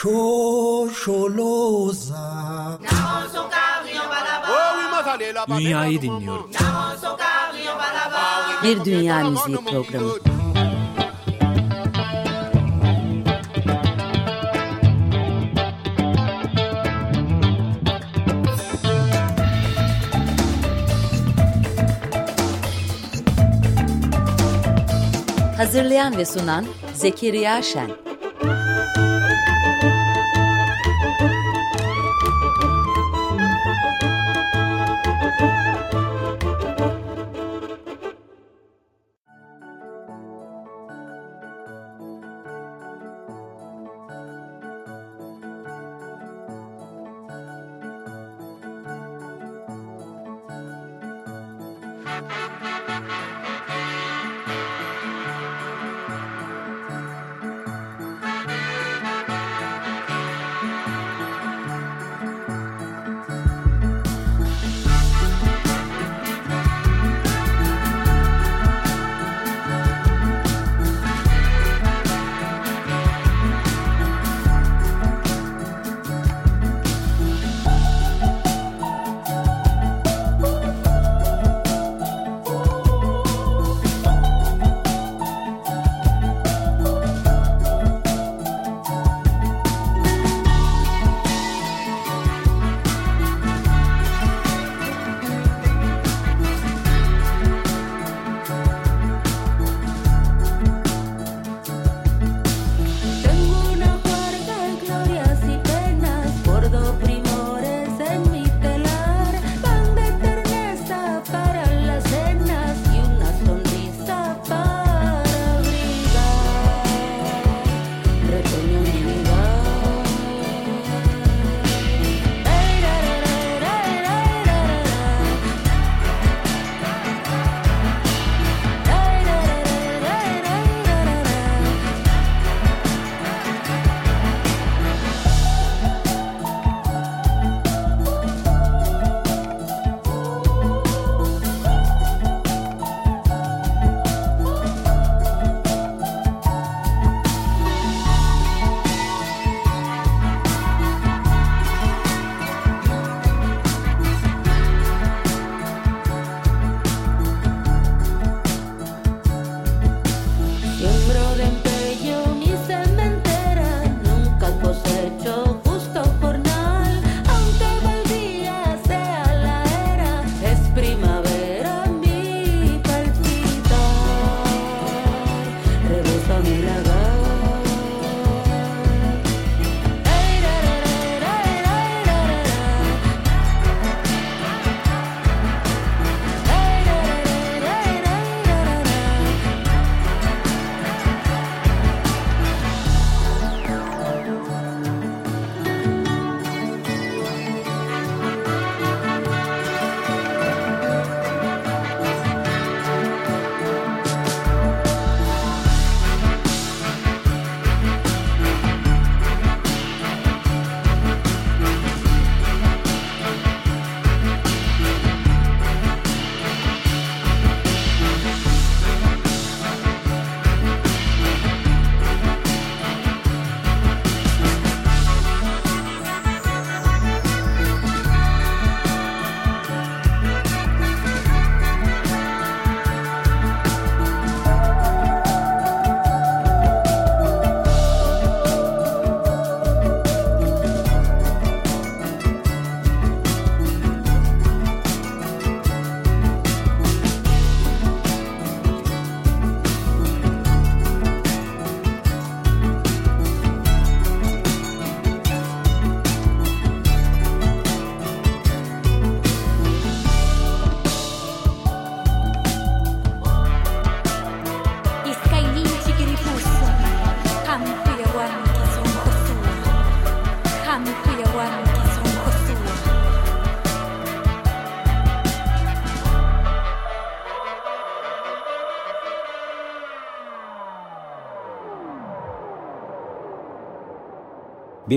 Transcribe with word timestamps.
shosholoza 0.00 1.90
Dünyayı 5.48 6.02
dinliyorum. 6.02 6.50
Bir 8.62 8.84
Dünya 8.84 9.28
Müziği 9.28 9.56
Programı. 9.56 10.12
Hazırlayan 25.56 26.16
ve 26.16 26.24
sunan 26.24 26.66
Zekeriya 26.94 27.62
Şen. 27.62 28.09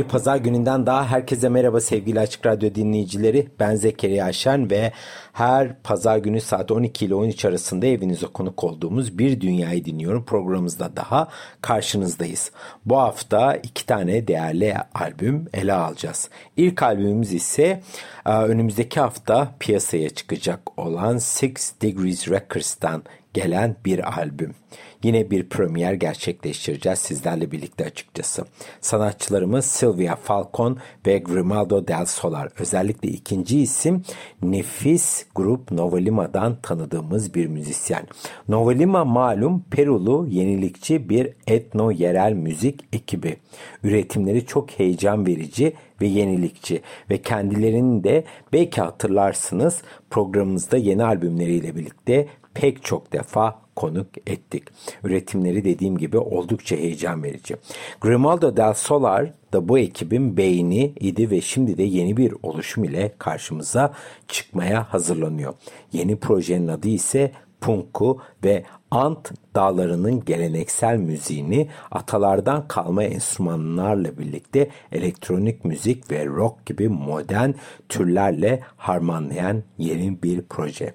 Bir 0.04 0.08
pazar 0.08 0.38
gününden 0.38 0.86
daha 0.86 1.08
herkese 1.08 1.50
merhaba 1.50 1.80
sevgili 1.80 2.20
Açık 2.20 2.46
Radyo 2.46 2.76
dinleyicileri. 2.76 3.48
Ben 3.60 3.76
Zekeriya 3.76 4.34
Şen 4.34 4.70
ve 4.70 4.92
her 5.34 5.82
pazar 5.82 6.18
günü 6.18 6.42
saat 6.42 6.72
12 6.72 7.06
ile 7.06 7.16
13 7.16 7.46
arasında 7.46 7.86
evinize 7.86 8.26
konuk 8.26 8.64
olduğumuz 8.64 9.18
Bir 9.18 9.42
Dünyayı 9.42 9.86
Dinliyorum 9.86 10.26
programımızda 10.26 10.96
daha 10.96 11.28
karşınızdayız. 11.62 12.52
Bu 12.86 12.98
hafta 12.98 13.56
iki 13.56 13.86
tane 13.86 14.28
değerli 14.28 14.76
albüm 14.94 15.46
ele 15.54 15.74
alacağız. 15.74 16.30
İlk 16.58 16.84
albümümüz 16.84 17.34
ise 17.34 17.82
e, 18.26 18.32
önümüzdeki 18.32 19.00
hafta 19.00 19.56
piyasaya 19.60 20.10
çıkacak 20.10 20.80
olan 20.80 21.18
Six 21.18 21.74
Degrees 21.82 22.28
Records'tan 22.28 23.04
gelen 23.34 23.76
bir 23.86 24.20
albüm. 24.20 24.56
Yine 25.04 25.32
bir 25.32 25.50
premier 25.50 25.94
gerçekleştireceğiz 25.94 27.00
sizlerle 27.00 27.52
birlikte 27.52 27.86
açıkçası. 27.86 28.46
Sanatçılarımız 28.82 29.66
Sylvia 29.66 30.16
Falcon 30.16 30.78
ve 31.08 31.18
Grimaldo 31.18 31.88
del 31.88 32.06
Solar. 32.06 32.50
Özellikle 32.60 33.10
ikinci 33.10 33.60
isim 33.60 34.04
nefis 34.42 35.26
grup 35.36 35.72
Novalima'dan 35.72 36.56
tanıdığımız 36.62 37.34
bir 37.34 37.48
müzisyen. 37.48 38.08
Novalima 38.50 39.06
malum 39.06 39.64
Perulu 39.72 40.28
yenilikçi 40.30 41.10
bir 41.10 41.30
etno 41.48 41.92
yerel 41.92 42.34
müzik 42.34 42.80
ekibi. 42.94 43.38
Üretimleri 43.84 44.46
çok 44.46 44.72
heyecan 44.72 45.26
verici 45.26 45.74
ve 46.02 46.08
yenilikçi 46.08 46.82
ve 47.10 47.18
kendilerini 47.18 48.04
de 48.04 48.24
belki 48.54 48.82
hatırlarsınız 48.82 49.82
programımızda 50.10 50.78
yeni 50.78 51.04
albümleriyle 51.04 51.76
birlikte 51.76 52.28
pek 52.54 52.84
çok 52.84 53.14
defa 53.14 53.64
konuk 53.76 54.08
ettik. 54.28 54.64
Üretimleri 55.04 55.66
dediğim 55.66 55.98
gibi 55.98 56.18
oldukça 56.18 56.76
heyecan 56.76 57.24
verici. 57.24 57.56
Grimaldo 58.02 58.58
del 58.58 58.74
Solar 58.74 59.34
da 59.54 59.70
bu 59.70 59.80
ekibin 59.80 60.38
beyni 60.38 60.94
idi 61.00 61.32
ve 61.32 61.42
şimdi 61.42 61.78
de 61.78 61.84
yeni 61.84 62.18
bir 62.18 62.34
oluşum 62.44 62.84
ile 62.84 63.14
karşımıza 63.18 63.94
çıkmaya 64.28 64.94
hazırlanıyor. 64.94 65.54
Yeni 65.94 66.16
projenin 66.16 66.68
adı 66.68 66.88
ise 66.88 67.32
Punku 67.62 68.22
ve 68.44 68.64
Ant 68.94 69.32
dağlarının 69.56 70.26
geleneksel 70.26 70.98
müziğini 70.98 71.68
atalardan 71.92 72.68
kalma 72.68 73.04
enstrümanlarla 73.04 74.18
birlikte 74.18 74.70
elektronik 74.92 75.66
müzik 75.66 76.12
ve 76.12 76.26
rock 76.26 76.66
gibi 76.66 76.90
modern 76.90 77.52
türlerle 77.90 78.60
harmanlayan 78.78 79.64
yeni 79.78 80.24
bir 80.24 80.42
proje. 80.42 80.94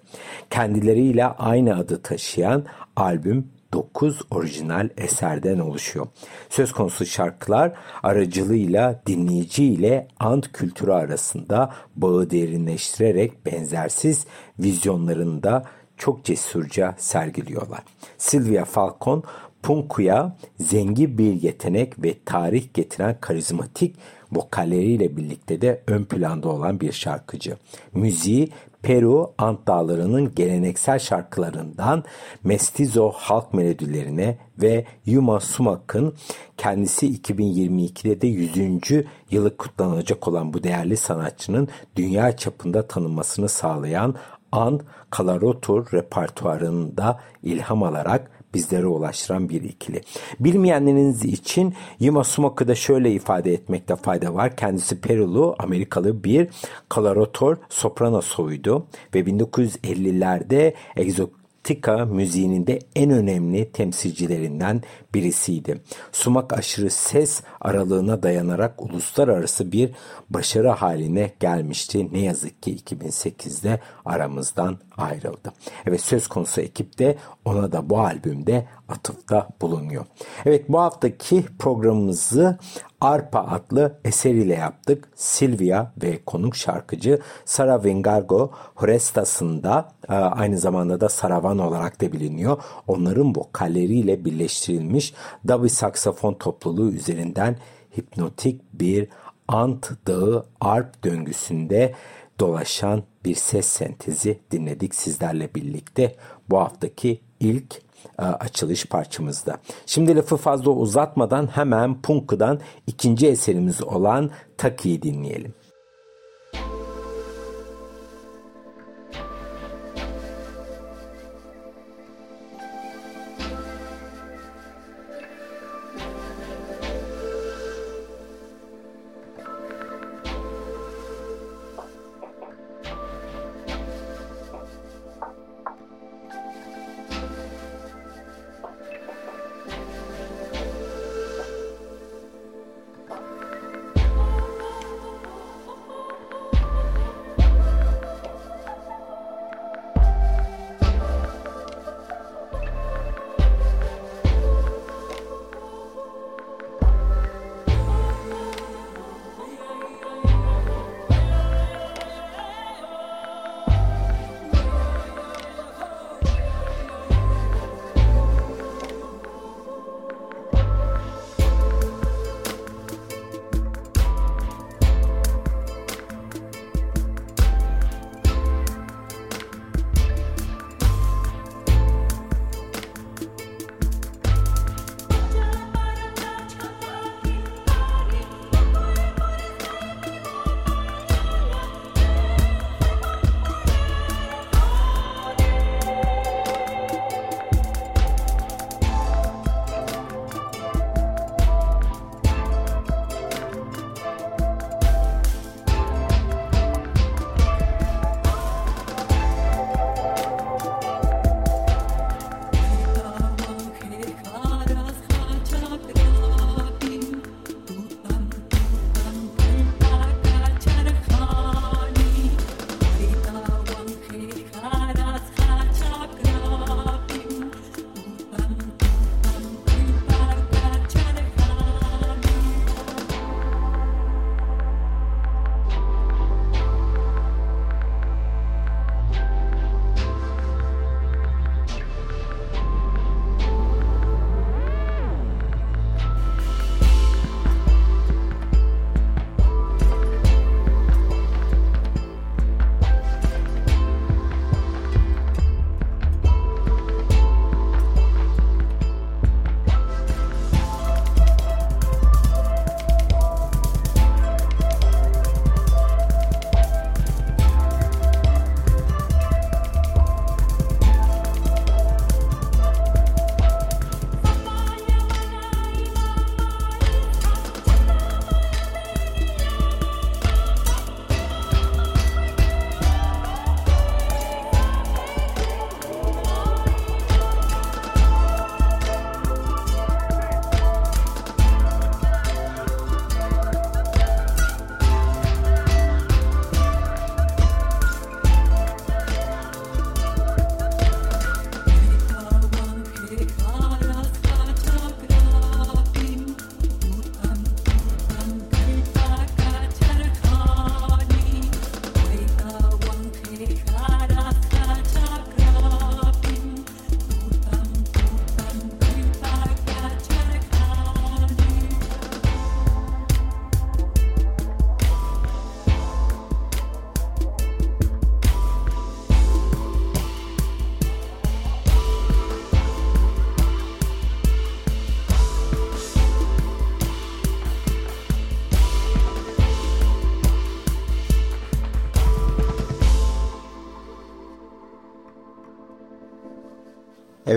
Kendileriyle 0.51 1.27
aynı 1.27 1.77
adı 1.77 2.03
taşıyan 2.03 2.65
albüm 2.97 3.49
9 3.73 4.21
orijinal 4.31 4.89
eserden 4.97 5.59
oluşuyor. 5.59 6.07
Söz 6.49 6.73
konusu 6.73 7.07
şarkılar 7.07 7.73
aracılığıyla 8.03 9.03
dinleyici 9.07 9.65
ile 9.65 10.09
ant 10.21 10.53
kültürü 10.53 10.93
arasında 10.93 11.73
bağı 11.97 12.31
derinleştirerek 12.31 13.47
benzersiz 13.47 14.27
vizyonlarında 14.59 15.65
çok 15.99 16.25
cesurca 16.25 16.95
sergiliyorlar. 16.99 17.83
Sylvia 18.19 18.65
Falcon 18.65 19.25
Punku'ya 19.63 20.37
zengin 20.61 21.19
bir 21.19 21.43
yetenek 21.43 22.03
ve 22.03 22.15
tarih 22.25 22.75
getiren 22.75 23.17
karizmatik 23.21 23.97
vokalleriyle 24.33 25.17
birlikte 25.17 25.61
de 25.61 25.83
ön 25.87 26.05
planda 26.05 26.49
olan 26.49 26.81
bir 26.81 26.93
şarkıcı. 26.93 27.57
Müziği 27.95 28.49
Peru 28.83 29.33
Ant 29.39 29.67
Dağları'nın 29.67 30.35
geleneksel 30.35 30.99
şarkılarından 30.99 32.05
Mestizo 32.45 33.11
halk 33.11 33.55
melodilerine 33.55 34.39
ve 34.59 34.85
Yuma 35.07 35.41
Sumak'ın 35.41 36.15
kendisi 36.57 37.07
2022'de 37.07 38.21
de 38.21 38.27
100. 38.27 39.05
yılı 39.31 39.57
kutlanacak 39.57 40.29
olan 40.29 40.53
bu 40.53 40.63
değerli 40.63 40.97
sanatçının 40.97 41.69
dünya 41.97 42.37
çapında 42.37 42.87
tanınmasını 42.87 43.49
sağlayan 43.49 44.15
An 44.53 44.81
Kalarotur 45.11 45.93
repertuarında 45.93 47.21
ilham 47.43 47.83
alarak 47.83 48.31
bizlere 48.55 48.87
ulaştıran 48.87 49.49
bir 49.49 49.63
ikili. 49.63 50.01
Bilmeyenleriniz 50.41 51.25
için 51.25 51.75
Yuma 52.01 52.25
Sumaku'da 52.25 52.75
şöyle 52.75 53.13
ifade 53.13 53.53
etmekte 53.53 53.97
fayda 53.97 54.35
var. 54.35 54.57
Kendisi 54.57 55.01
Perulu, 55.01 55.57
Amerikalı 55.59 56.25
bir 56.25 56.49
kolorator 56.91 57.57
soprano 57.69 58.21
soydu 58.21 58.87
ve 59.15 59.21
1950'lerde 59.21 60.75
egzo 60.97 61.29
Tika 61.65 62.05
müziğinin 62.05 62.67
de 62.67 62.79
en 62.97 63.11
önemli 63.11 63.73
temsilcilerinden 63.73 64.83
birisiydi. 65.15 65.81
Sumak 66.13 66.53
aşırı 66.53 66.91
ses 66.91 67.43
aralığına 67.61 68.23
dayanarak 68.23 68.83
uluslararası 68.83 69.73
bir 69.73 69.91
başarı 70.31 70.69
haline 70.69 71.33
gelmişti. 71.41 72.13
Ne 72.13 72.21
yazık 72.21 72.63
ki 72.63 72.77
2008'de 72.77 73.81
aramızdan 74.05 74.79
ayrıldı. 74.99 75.53
Evet 75.87 76.01
söz 76.01 76.29
konusu 76.29 76.61
ekip 76.61 76.99
de 76.99 77.17
ona 77.45 77.73
da 77.73 77.91
bu 77.91 78.01
albümde 78.01 78.67
atıfta 78.89 79.49
bulunuyor. 79.61 80.05
Evet 80.47 80.69
bu 80.69 80.81
haftaki 80.81 81.45
programımızı 81.59 82.59
Arpa 83.01 83.39
adlı 83.41 84.01
eseriyle 84.05 84.55
yaptık. 84.55 85.09
Silvia 85.15 85.87
ve 86.03 86.25
konuk 86.27 86.57
şarkıcı 86.57 87.21
Sara 87.45 87.85
Vengargo 87.85 88.51
Horestas'ında 88.75 89.89
e, 90.09 90.13
aynı 90.13 90.59
zamanda 90.59 91.01
da 91.01 91.09
Saravan 91.09 91.59
olarak 91.59 92.01
da 92.01 92.13
biliniyor. 92.13 92.63
Onların 92.87 93.37
vokalleriyle 93.37 94.25
birleştirilmiş 94.25 95.15
double 95.49 95.69
saksafon 95.69 96.35
topluluğu 96.35 96.91
üzerinden 96.91 97.57
hipnotik 97.99 98.63
bir 98.73 99.09
ant 99.49 99.91
dağı 100.07 100.47
arp 100.61 101.05
döngüsünde 101.05 101.95
dolaşan 102.41 103.03
bir 103.25 103.35
ses 103.35 103.67
sentezi 103.67 104.39
dinledik 104.51 104.95
sizlerle 104.95 105.55
birlikte. 105.55 106.17
Bu 106.51 106.59
haftaki 106.59 107.21
ilk 107.41 107.83
e, 108.19 108.23
açılış 108.23 108.85
parçamızda. 108.85 109.59
Şimdi 109.87 110.17
lafı 110.17 110.37
fazla 110.37 110.71
uzatmadan 110.71 111.47
hemen 111.47 112.03
Punk'dan 112.03 112.61
ikinci 112.87 113.27
eserimiz 113.27 113.83
olan 113.83 114.31
Taki'yi 114.57 115.03
dinleyelim. 115.03 115.55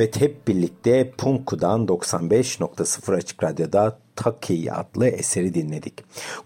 Evet 0.02 0.22
hep 0.22 0.48
birlikte 0.48 1.12
Punku'dan 1.12 1.86
95.0 1.86 3.16
Açık 3.16 3.44
Radyo'da 3.44 4.00
Taki 4.22 4.72
adlı 4.74 5.08
eseri 5.08 5.54
dinledik. 5.54 5.94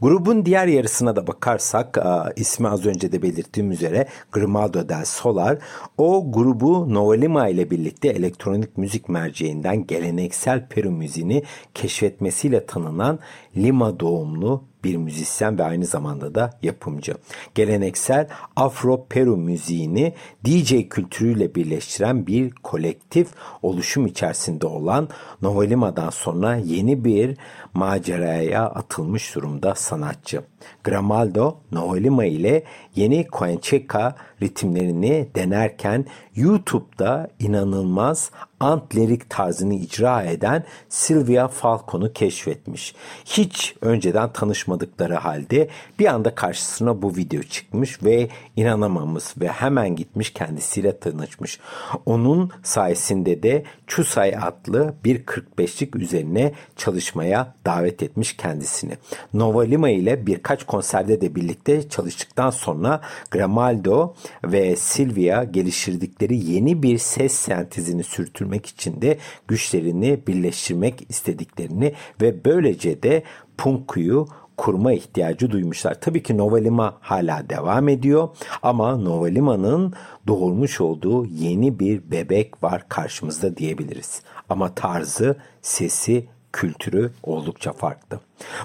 Grubun 0.02 0.46
diğer 0.46 0.68
yarısına 0.68 1.16
da 1.16 1.28
bakarsak 1.28 1.98
ismi 2.36 2.68
az 2.68 2.86
önce 2.86 3.12
de 3.12 3.22
belirttiğim 3.22 3.72
üzere 3.72 4.08
Grimaldo 4.32 4.90
del 4.90 5.06
Solar 5.06 5.58
o 5.98 6.32
grubu 6.32 6.94
Novelima 6.94 7.48
ile 7.48 7.72
birlikte 7.72 8.08
elektronik 8.08 8.78
müzik 8.78 9.10
merceğinden 9.10 9.88
geleneksel 9.88 10.68
Peru 10.68 10.92
müziğini 10.92 11.44
keşfetmesiyle 11.74 12.66
tanınan 12.66 13.20
Lima 13.58 14.00
doğumlu 14.00 14.64
bir 14.86 14.96
müzisyen 14.98 15.60
ve 15.60 15.64
aynı 15.64 15.86
zamanda 15.86 16.36
da 16.36 16.60
yapımcı. 16.64 17.16
Geleneksel 17.56 18.28
Afro-Peru 18.56 19.38
müziğini 19.38 20.14
DJ 20.46 20.74
kültürüyle 20.90 21.56
birleştiren 21.56 22.28
bir 22.28 22.52
kolektif 22.52 23.28
oluşum 23.62 24.08
içerisinde 24.08 24.68
olan 24.68 25.10
Novelima'dan 25.42 26.10
sonra 26.10 26.56
yeni 26.56 27.06
bir 27.06 27.38
maceraya 27.76 28.66
atılmış 28.66 29.36
durumda 29.36 29.76
sanatçı. 29.76 30.44
Gramaldo, 30.84 31.58
Noelima 31.72 32.26
ile 32.26 32.64
yeni 32.96 33.28
Coencheca 33.32 34.16
ritimlerini 34.42 35.28
denerken 35.36 36.06
YouTube'da 36.36 37.30
inanılmaz 37.40 38.32
antlerik 38.60 39.30
tarzını 39.30 39.74
icra 39.74 40.24
eden 40.24 40.64
Silvia 40.90 41.48
Falcon'u 41.48 42.14
keşfetmiş. 42.14 42.96
Hiç 43.26 43.76
önceden 43.82 44.34
tanışmadıkları 44.34 45.16
halde 45.16 45.70
bir 46.00 46.06
anda 46.06 46.36
karşısına 46.36 47.02
bu 47.02 47.16
video 47.16 47.44
çıkmış 47.44 48.04
ve 48.04 48.30
inanamamış 48.56 49.24
ve 49.38 49.48
hemen 49.48 49.96
gitmiş 49.96 50.34
kendisiyle 50.34 51.00
tanışmış. 51.00 51.60
Onun 52.06 52.52
sayesinde 52.64 53.44
de 53.44 53.64
Chusay 53.88 54.36
adlı 54.42 54.94
bir 55.04 55.26
45'lik 55.26 55.96
üzerine 55.96 56.54
çalışmaya 56.76 57.54
davet 57.66 58.04
etmiş 58.04 58.38
kendisini. 58.38 58.94
Nova 59.34 59.62
Lima 59.62 59.90
ile 59.90 60.28
birkaç 60.28 60.55
konserde 60.64 61.22
de 61.22 61.36
birlikte 61.36 61.90
çalıştıktan 61.90 62.50
sonra 62.50 63.02
Gramaldo 63.32 64.14
ve 64.44 64.76
Silvia 64.76 65.44
geliştirdikleri 65.44 66.52
yeni 66.52 66.84
bir 66.84 66.98
ses 66.98 67.34
sentezini 67.34 68.04
sürtürmek 68.04 68.66
için 68.66 69.02
de 69.02 69.18
güçlerini 69.48 70.20
birleştirmek 70.28 71.06
istediklerini 71.10 71.94
ve 72.22 72.46
böylece 72.46 73.04
de 73.04 73.24
Punku'yu 73.58 74.28
kurma 74.58 74.94
ihtiyacı 74.94 75.52
duymuşlar. 75.52 76.02
Tabii 76.02 76.24
ki 76.24 76.38
Novalima 76.38 76.98
hala 77.02 77.50
devam 77.50 77.90
ediyor 77.90 78.30
ama 78.64 78.96
Novalima'nın 78.96 79.94
doğurmuş 80.28 80.82
olduğu 80.82 81.26
yeni 81.26 81.80
bir 81.80 82.12
bebek 82.12 82.64
var 82.64 82.90
karşımızda 82.90 83.58
diyebiliriz. 83.58 84.22
Ama 84.50 84.76
tarzı, 84.76 85.38
sesi, 85.62 86.28
kültürü 86.56 87.12
oldukça 87.24 87.74
farklı. 87.74 88.20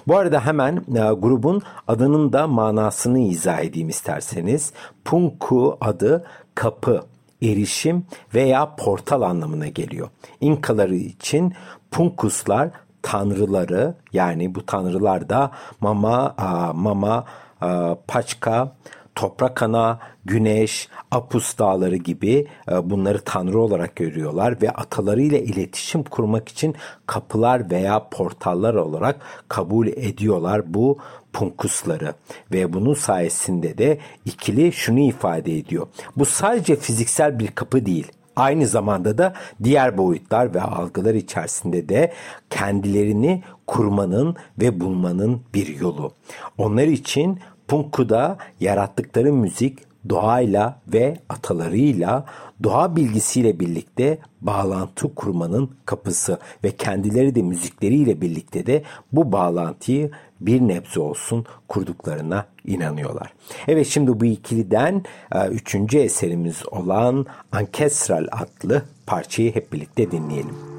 Bu 0.09 0.17
arada 0.17 0.47
hemen 0.47 0.77
e, 0.77 1.13
grubun 1.13 1.63
adının 1.89 2.33
da 2.33 2.47
manasını 2.47 3.19
izah 3.19 3.61
edeyim 3.61 3.89
isterseniz. 3.89 4.73
Punku 5.05 5.79
adı 5.81 6.25
kapı, 6.55 7.03
erişim 7.43 8.07
veya 8.35 8.75
portal 8.77 9.23
anlamına 9.23 9.69
geliyor. 9.69 10.09
İnkaları 10.41 10.95
için 10.95 11.55
punkuslar 11.91 12.71
tanrıları 13.03 13.95
yani 14.13 14.55
bu 14.55 14.67
tanrılar 14.67 15.29
da 15.29 15.51
Mama, 15.81 16.35
Mama, 16.75 17.25
Paçka, 18.07 18.73
toprak 19.15 19.63
ana, 19.63 19.99
güneş, 20.25 20.89
Apus 21.11 21.59
dağları 21.59 21.97
gibi 21.97 22.47
e, 22.71 22.91
bunları 22.91 23.21
tanrı 23.25 23.59
olarak 23.59 23.97
görüyorlar 23.97 24.63
ve 24.63 24.71
atalarıyla 24.71 25.39
iletişim 25.39 26.03
kurmak 26.03 26.49
için 26.49 26.75
kapılar 27.07 27.71
veya 27.71 28.09
portallar 28.09 28.75
olarak 28.75 29.21
kabul 29.49 29.87
ediyorlar 29.87 30.75
bu 30.75 30.99
punkusları 31.33 32.15
ve 32.53 32.73
bunun 32.73 32.95
sayesinde 32.95 33.79
de 33.79 33.99
ikili 34.25 34.73
şunu 34.73 35.01
ifade 35.01 35.59
ediyor. 35.59 35.87
Bu 36.17 36.25
sadece 36.25 36.77
fiziksel 36.77 37.39
bir 37.39 37.49
kapı 37.49 37.87
değil. 37.87 38.13
Aynı 38.37 38.67
zamanda 38.67 39.19
da 39.19 39.35
diğer 39.63 39.99
boyutlar 39.99 40.55
ve 40.55 40.61
algılar 40.61 41.15
içerisinde 41.15 41.89
de 41.89 42.13
kendilerini 42.51 43.43
kurmanın 43.67 44.37
ve 44.61 44.81
bulmanın 44.81 45.43
bir 45.55 45.81
yolu. 45.81 46.13
Onlar 46.59 46.85
için 46.85 47.41
Punku'da 47.71 48.39
yarattıkları 48.61 49.33
müzik 49.33 49.79
doğayla 50.09 50.81
ve 50.93 51.17
atalarıyla 51.29 52.25
doğa 52.63 52.97
bilgisiyle 52.97 53.61
birlikte 53.61 54.19
bağlantı 54.41 55.15
kurmanın 55.15 55.71
kapısı 55.85 56.39
ve 56.65 56.71
kendileri 56.71 57.35
de 57.35 57.43
müzikleriyle 57.43 58.21
birlikte 58.21 58.67
de 58.67 58.83
bu 59.13 59.33
bağlantıyı 59.33 60.11
bir 60.41 60.61
nebze 60.61 61.01
olsun 61.01 61.47
kurduklarına 61.69 62.47
inanıyorlar. 62.67 63.33
Evet 63.69 63.87
şimdi 63.87 64.21
bu 64.21 64.25
ikiliden 64.25 65.03
e, 65.35 65.47
üçüncü 65.47 65.99
eserimiz 65.99 66.63
olan 66.71 67.27
Ankestral 67.53 68.27
adlı 68.33 68.83
parçayı 69.07 69.55
hep 69.55 69.73
birlikte 69.73 70.11
dinleyelim. 70.11 70.70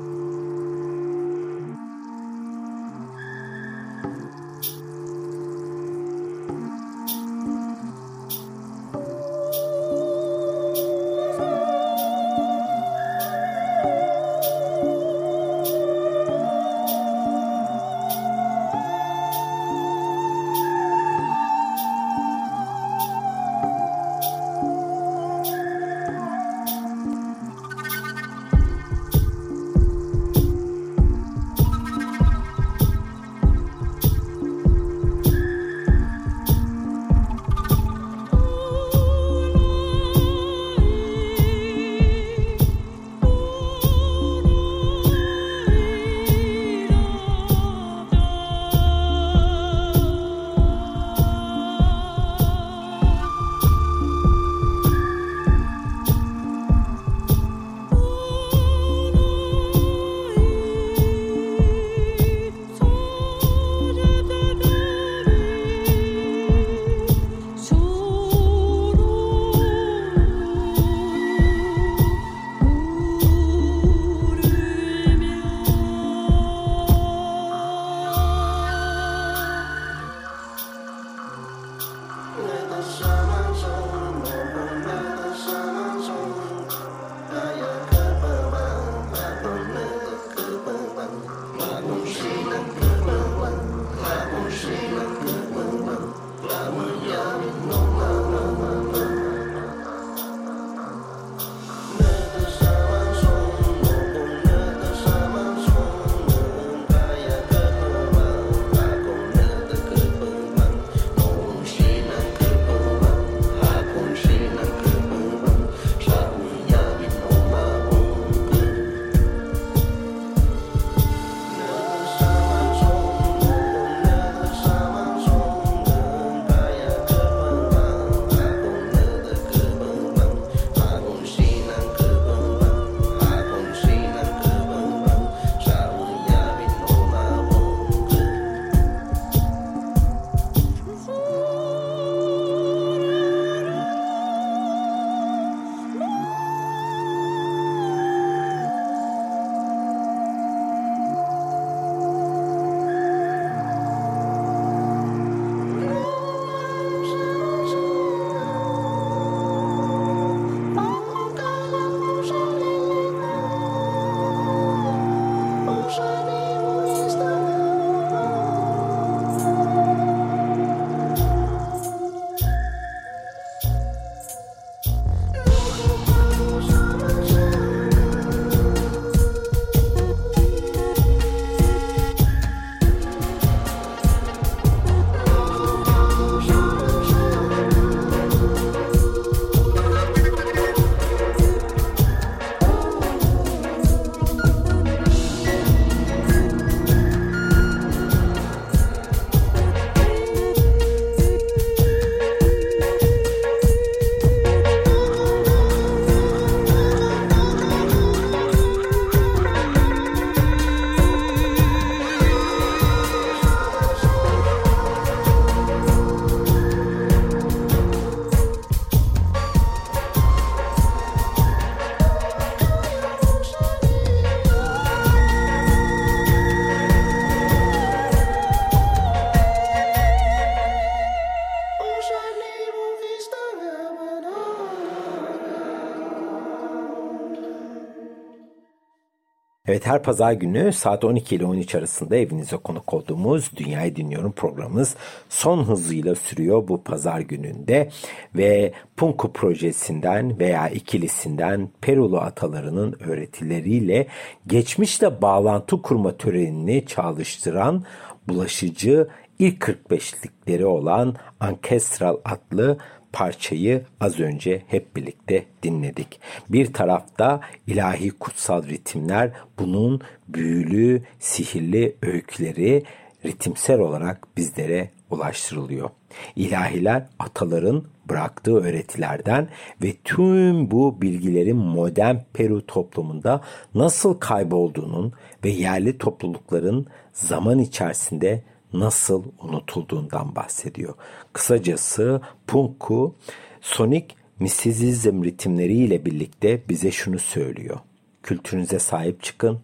Her 239.92 240.04
pazar 240.04 240.34
günü 240.34 240.74
saat 240.74 241.04
12 241.04 241.36
ile 241.36 241.46
13 241.46 241.76
arasında 241.76 242.16
evinize 242.16 242.58
konuk 242.58 242.94
olduğumuz 242.94 243.52
Dünyayı 243.56 243.96
Dinliyorum 243.96 244.32
programımız 244.32 244.96
son 245.30 245.64
hızıyla 245.64 246.16
sürüyor 246.16 246.68
bu 246.68 246.84
pazar 246.84 247.20
gününde 247.20 247.90
ve 248.36 248.74
Punku 248.98 249.34
projesinden 249.34 250.40
veya 250.40 250.70
ikilisinden 250.70 251.70
Perulu 251.82 252.20
atalarının 252.20 252.96
öğretileriyle 253.00 254.08
geçmişle 254.48 255.22
bağlantı 255.22 255.82
kurma 255.82 256.18
törenini 256.18 256.86
çalıştıran 256.86 257.84
bulaşıcı 258.28 259.08
ilk 259.40 259.64
45'likleri 259.64 260.64
olan 260.64 261.16
Ancestral 261.40 262.18
adlı 262.26 262.78
parçayı 263.14 263.86
az 264.00 264.20
önce 264.20 264.62
hep 264.68 264.96
birlikte 264.96 265.46
dinledik. 265.64 266.20
Bir 266.50 266.74
tarafta 266.74 267.42
ilahi 267.68 268.10
kutsal 268.10 268.64
ritimler 268.68 269.32
bunun 269.60 270.02
büyülü, 270.28 271.02
sihirli 271.20 271.96
öyküleri 272.02 272.84
ritimsel 273.26 273.80
olarak 273.80 274.28
bizlere 274.38 274.90
ulaştırılıyor. 275.10 275.90
İlahiler 276.36 277.08
ataların 277.20 277.84
bıraktığı 278.10 278.58
öğretilerden 278.58 279.50
ve 279.84 279.94
tüm 280.04 280.72
bu 280.72 281.02
bilgilerin 281.02 281.58
modern 281.58 282.16
Peru 282.34 282.66
toplumunda 282.66 283.42
nasıl 283.76 284.14
kaybolduğunun 284.14 285.14
ve 285.44 285.50
yerli 285.50 285.98
toplulukların 285.98 286.88
zaman 287.14 287.60
içerisinde 287.60 288.44
nasıl 288.74 289.24
unutulduğundan 289.42 290.36
bahsediyor. 290.36 290.94
Kısacası 291.34 292.22
Punku 292.48 293.16
sonik 293.62 294.16
misizizm 294.40 295.24
ritimleriyle 295.24 296.06
birlikte 296.06 296.62
bize 296.70 296.92
şunu 296.92 297.20
söylüyor. 297.20 297.80
Kültürünüze 298.24 298.80
sahip 298.80 299.24
çıkın, 299.24 299.60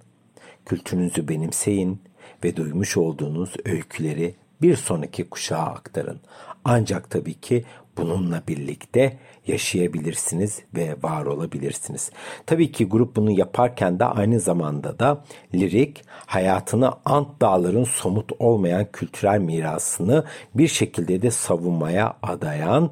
kültürünüzü 0.65 1.27
benimseyin 1.27 2.01
ve 2.43 2.55
duymuş 2.55 2.97
olduğunuz 2.97 3.53
öyküleri 3.65 4.35
bir 4.61 4.75
sonraki 4.75 5.29
kuşağa 5.29 5.57
aktarın. 5.57 6.19
Ancak 6.65 7.09
tabii 7.09 7.33
ki 7.33 7.65
bununla 7.97 8.43
birlikte 8.47 9.17
yaşayabilirsiniz 9.47 10.59
ve 10.75 10.95
var 11.03 11.25
olabilirsiniz. 11.25 12.11
Tabii 12.45 12.71
ki 12.71 12.85
grup 12.85 13.15
bunu 13.15 13.31
yaparken 13.31 13.99
de 13.99 14.05
aynı 14.05 14.39
zamanda 14.39 14.99
da 14.99 15.23
lirik 15.53 16.03
hayatını 16.25 16.91
Ant 17.05 17.41
Dağların 17.41 17.83
somut 17.83 18.31
olmayan 18.39 18.85
kültürel 18.93 19.39
mirasını 19.39 20.23
bir 20.55 20.67
şekilde 20.67 21.21
de 21.21 21.31
savunmaya 21.31 22.13
adayan 22.23 22.91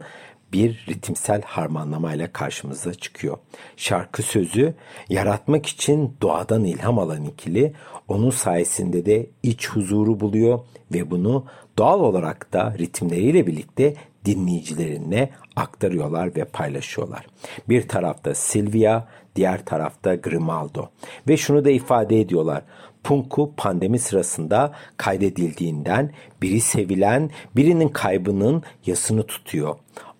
bir 0.54 0.86
ritimsel 0.90 1.42
harmanlamayla 1.42 2.34
karşımıza 2.34 2.94
çıkıyor. 2.94 3.38
Şarkı 3.78 4.24
sözü 4.24 4.74
yaratmak 5.10 5.66
için 5.66 6.18
doğadan 6.22 6.64
ilham 6.64 7.00
alan 7.00 7.26
ikili 7.26 7.74
onun 8.08 8.30
sayesinde 8.30 9.06
de 9.06 9.30
iç 9.44 9.70
huzuru 9.70 10.20
buluyor 10.20 10.60
ve 10.94 11.12
bunu 11.12 11.46
doğal 11.78 12.00
olarak 12.00 12.54
da 12.54 12.76
ritimleriyle 12.78 13.48
birlikte 13.48 13.96
dinleyicilerine 14.26 15.30
aktarıyorlar 15.56 16.36
ve 16.36 16.46
paylaşıyorlar. 16.46 17.28
Bir 17.70 17.88
tarafta 17.88 18.36
Silvia, 18.36 19.04
diğer 19.36 19.66
tarafta 19.66 20.16
Grimaldo. 20.16 20.86
Ve 21.28 21.38
şunu 21.38 21.66
da 21.66 21.70
ifade 21.70 22.20
ediyorlar. 22.20 22.64
Punku 23.04 23.54
pandemi 23.58 24.00
sırasında 24.00 24.74
kaydedildiğinden 24.98 26.12
biri 26.42 26.62
sevilen, 26.62 27.30
birinin 27.56 27.90
kaybının 27.90 28.64
yasını 28.86 29.24
tutuyor. 29.24 29.76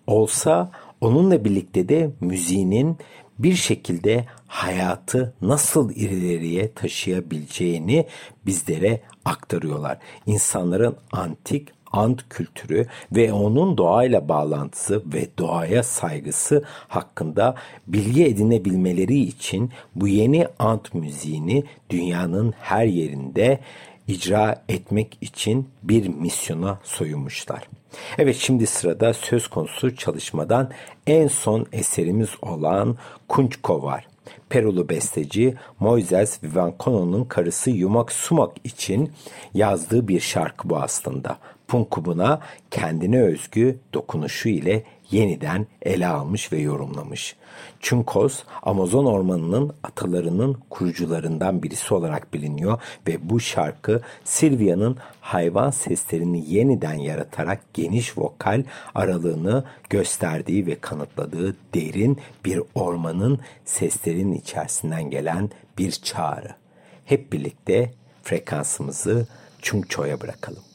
Olsa 0.06 0.70
onunla 1.00 1.44
birlikte 1.44 1.88
de 1.88 2.10
müziğinin 2.20 2.98
bir 3.38 3.54
şekilde 3.54 4.24
hayatı 4.46 5.34
nasıl 5.42 5.90
ileriye 5.90 6.72
taşıyabileceğini 6.72 8.06
bizlere 8.46 9.00
aktarıyorlar. 9.24 9.98
İnsanların 10.26 10.96
antik 11.12 11.68
ant 11.96 12.28
kültürü 12.28 12.86
ve 13.12 13.32
onun 13.32 13.78
doğayla 13.78 14.28
bağlantısı 14.28 15.02
ve 15.14 15.26
doğaya 15.38 15.82
saygısı 15.82 16.64
hakkında 16.88 17.54
bilgi 17.86 18.26
edinebilmeleri 18.26 19.18
için 19.18 19.70
bu 19.94 20.08
yeni 20.08 20.46
ant 20.58 20.94
müziğini 20.94 21.64
dünyanın 21.90 22.54
her 22.60 22.86
yerinde 22.86 23.60
icra 24.08 24.64
etmek 24.68 25.18
için 25.20 25.68
bir 25.82 26.08
misyona 26.08 26.78
soyunmuşlar. 26.84 27.68
Evet 28.18 28.36
şimdi 28.36 28.66
sırada 28.66 29.14
söz 29.14 29.48
konusu 29.48 29.96
çalışmadan 29.96 30.70
en 31.06 31.28
son 31.28 31.66
eserimiz 31.72 32.30
olan 32.42 32.96
Kunçko 33.28 33.82
var. 33.82 34.06
Perulu 34.48 34.88
besteci 34.88 35.54
Moises 35.80 36.44
Vivankono'nun 36.44 37.24
karısı 37.24 37.70
Yumak 37.70 38.12
Sumak 38.12 38.56
için 38.64 39.12
yazdığı 39.54 40.08
bir 40.08 40.20
şarkı 40.20 40.70
bu 40.70 40.76
aslında. 40.76 41.38
Punkubuna 41.68 42.40
kendine 42.70 43.22
özgü 43.22 43.78
dokunuşu 43.94 44.48
ile 44.48 44.82
yeniden 45.10 45.66
ele 45.82 46.06
almış 46.06 46.52
ve 46.52 46.58
yorumlamış. 46.58 47.36
Çunkos, 47.80 48.42
Amazon 48.62 49.06
ormanının 49.06 49.72
atalarının 49.82 50.56
kurucularından 50.70 51.62
birisi 51.62 51.94
olarak 51.94 52.34
biliniyor 52.34 52.80
ve 53.08 53.30
bu 53.30 53.40
şarkı 53.40 54.02
Silvia'nın 54.24 54.96
hayvan 55.20 55.70
seslerini 55.70 56.54
yeniden 56.54 56.94
yaratarak 56.94 57.74
geniş 57.74 58.18
vokal 58.18 58.64
aralığını 58.94 59.64
gösterdiği 59.90 60.66
ve 60.66 60.80
kanıtladığı 60.80 61.56
derin 61.74 62.18
bir 62.44 62.62
ormanın 62.74 63.40
seslerin 63.64 64.32
içerisinden 64.32 65.10
gelen 65.10 65.50
bir 65.78 65.90
çağrı. 65.90 66.48
Hep 67.04 67.32
birlikte 67.32 67.92
frekansımızı 68.22 69.26
Çungço'ya 69.62 70.20
bırakalım. 70.20 70.65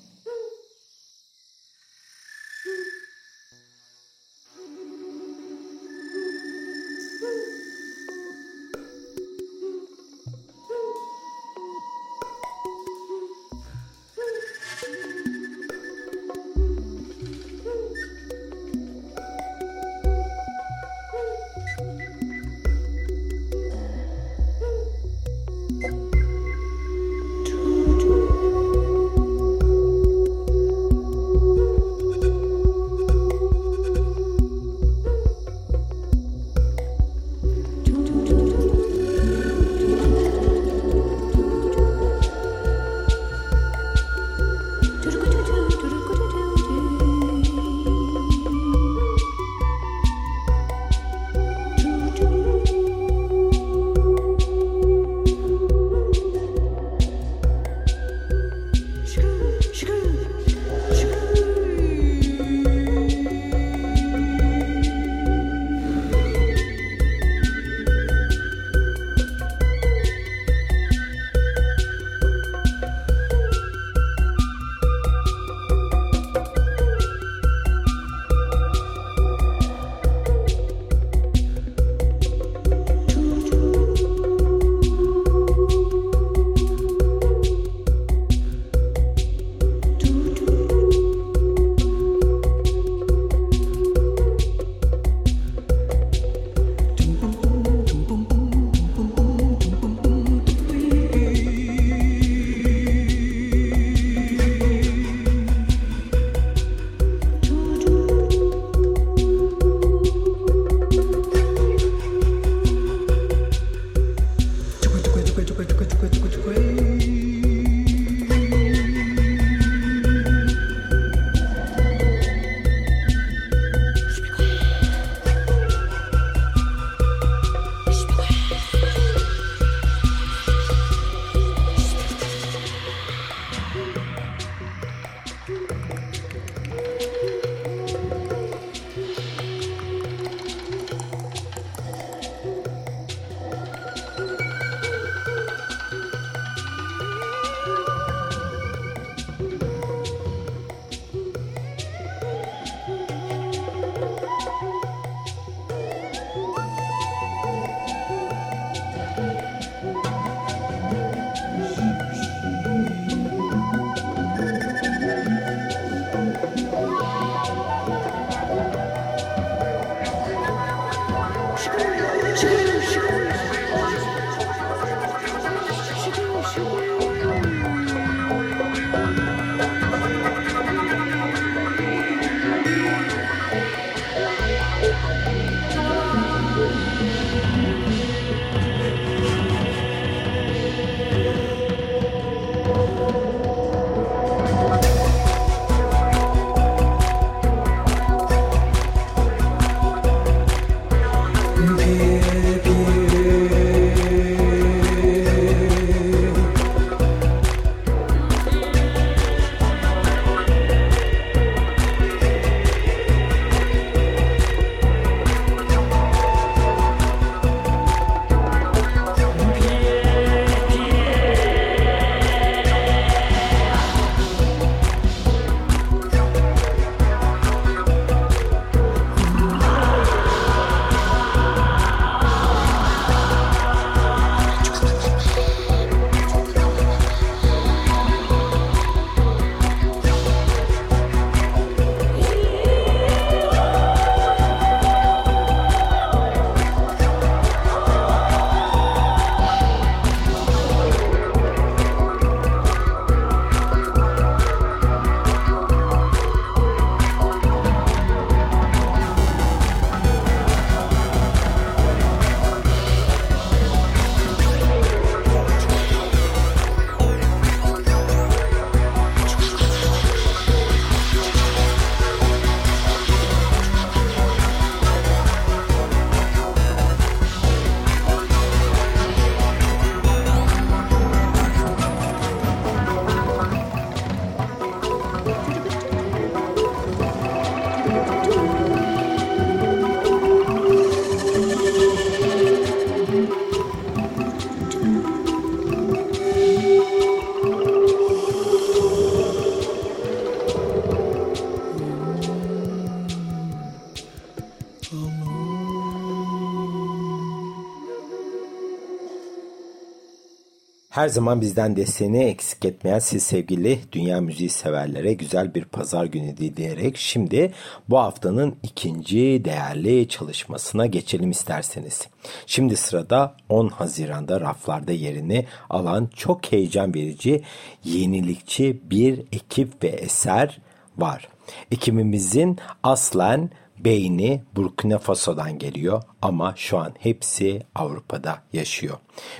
Her 311.02 311.10
zaman 311.10 311.42
bizden 311.42 311.76
desteğini 311.76 312.24
eksik 312.24 312.66
etmeyen 312.66 313.00
siz 313.00 313.24
sevgili 313.24 313.80
dünya 313.92 314.22
müziği 314.22 314.50
severlere 314.50 315.14
güzel 315.14 315.56
bir 315.56 315.66
pazar 315.66 316.06
günü 316.06 316.38
dileyerek 316.38 316.98
şimdi 316.98 317.54
bu 317.90 318.00
haftanın 318.00 318.56
ikinci 318.64 319.42
değerli 319.46 320.08
çalışmasına 320.08 320.86
geçelim 320.86 321.32
isterseniz. 321.32 322.08
Şimdi 322.46 322.78
sırada 322.78 323.36
10 323.50 323.68
Haziran'da 323.68 324.42
raflarda 324.42 324.92
yerini 324.92 325.46
alan 325.70 326.10
çok 326.16 326.52
heyecan 326.52 326.94
verici, 326.94 327.44
yenilikçi 327.84 328.82
bir 328.92 329.20
ekip 329.20 329.84
ve 329.84 329.88
eser 329.88 330.60
var. 330.98 331.28
Ekibimizin 331.72 332.58
aslen 332.84 333.50
beyni 333.86 334.44
Burkina 334.56 334.98
Faso'dan 334.98 335.60
geliyor 335.60 336.04
ama 336.22 336.54
şu 336.58 336.78
an 336.78 336.94
hepsi 337.00 337.64
Avrupa'da 337.76 338.40
yaşıyor. 338.54 338.98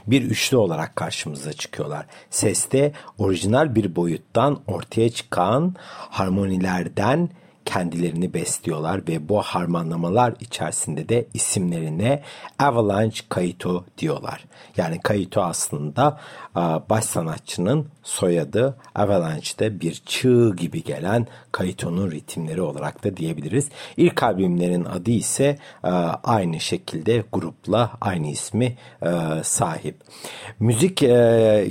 Bir 0.08 0.22
üçlü 0.22 0.58
olarak 0.58 0.96
karşımıza 0.96 1.54
çıkıyorlar. 1.54 2.06
Seste 2.30 2.92
orijinal 3.18 3.76
bir 3.76 3.96
boyuttan 3.96 4.60
ortaya 4.68 5.10
çıkan 5.10 5.76
harmonilerden 6.10 7.30
kendilerini 7.74 8.34
besliyorlar 8.34 9.08
ve 9.08 9.30
bu 9.30 9.42
harmanlamalar 9.42 10.34
içerisinde 10.40 11.10
de 11.10 11.28
isimlerine 11.34 12.24
Avalanche 12.60 13.20
Kaito 13.30 13.86
diyorlar. 13.98 14.46
Yani 14.78 15.00
Kaito 15.00 15.42
aslında 15.42 16.20
baş 16.90 17.06
sanatçının 17.06 17.88
soyadı 18.04 18.78
Avalanche'de 18.96 19.82
bir 19.82 20.02
çığ 20.06 20.54
gibi 20.58 20.84
gelen 20.84 21.28
Kaito'nun 21.52 22.12
ritimleri 22.12 22.62
olarak 22.62 23.04
da 23.04 23.18
diyebiliriz. 23.18 23.70
İlk 23.98 24.24
albümlerin 24.24 24.86
adı 24.86 25.12
ise 25.12 25.58
aynı 26.24 26.60
şekilde 26.60 27.24
grupla 27.34 27.92
aynı 28.02 28.28
ismi 28.28 28.78
sahip. 29.44 29.96
Müzik 30.60 31.02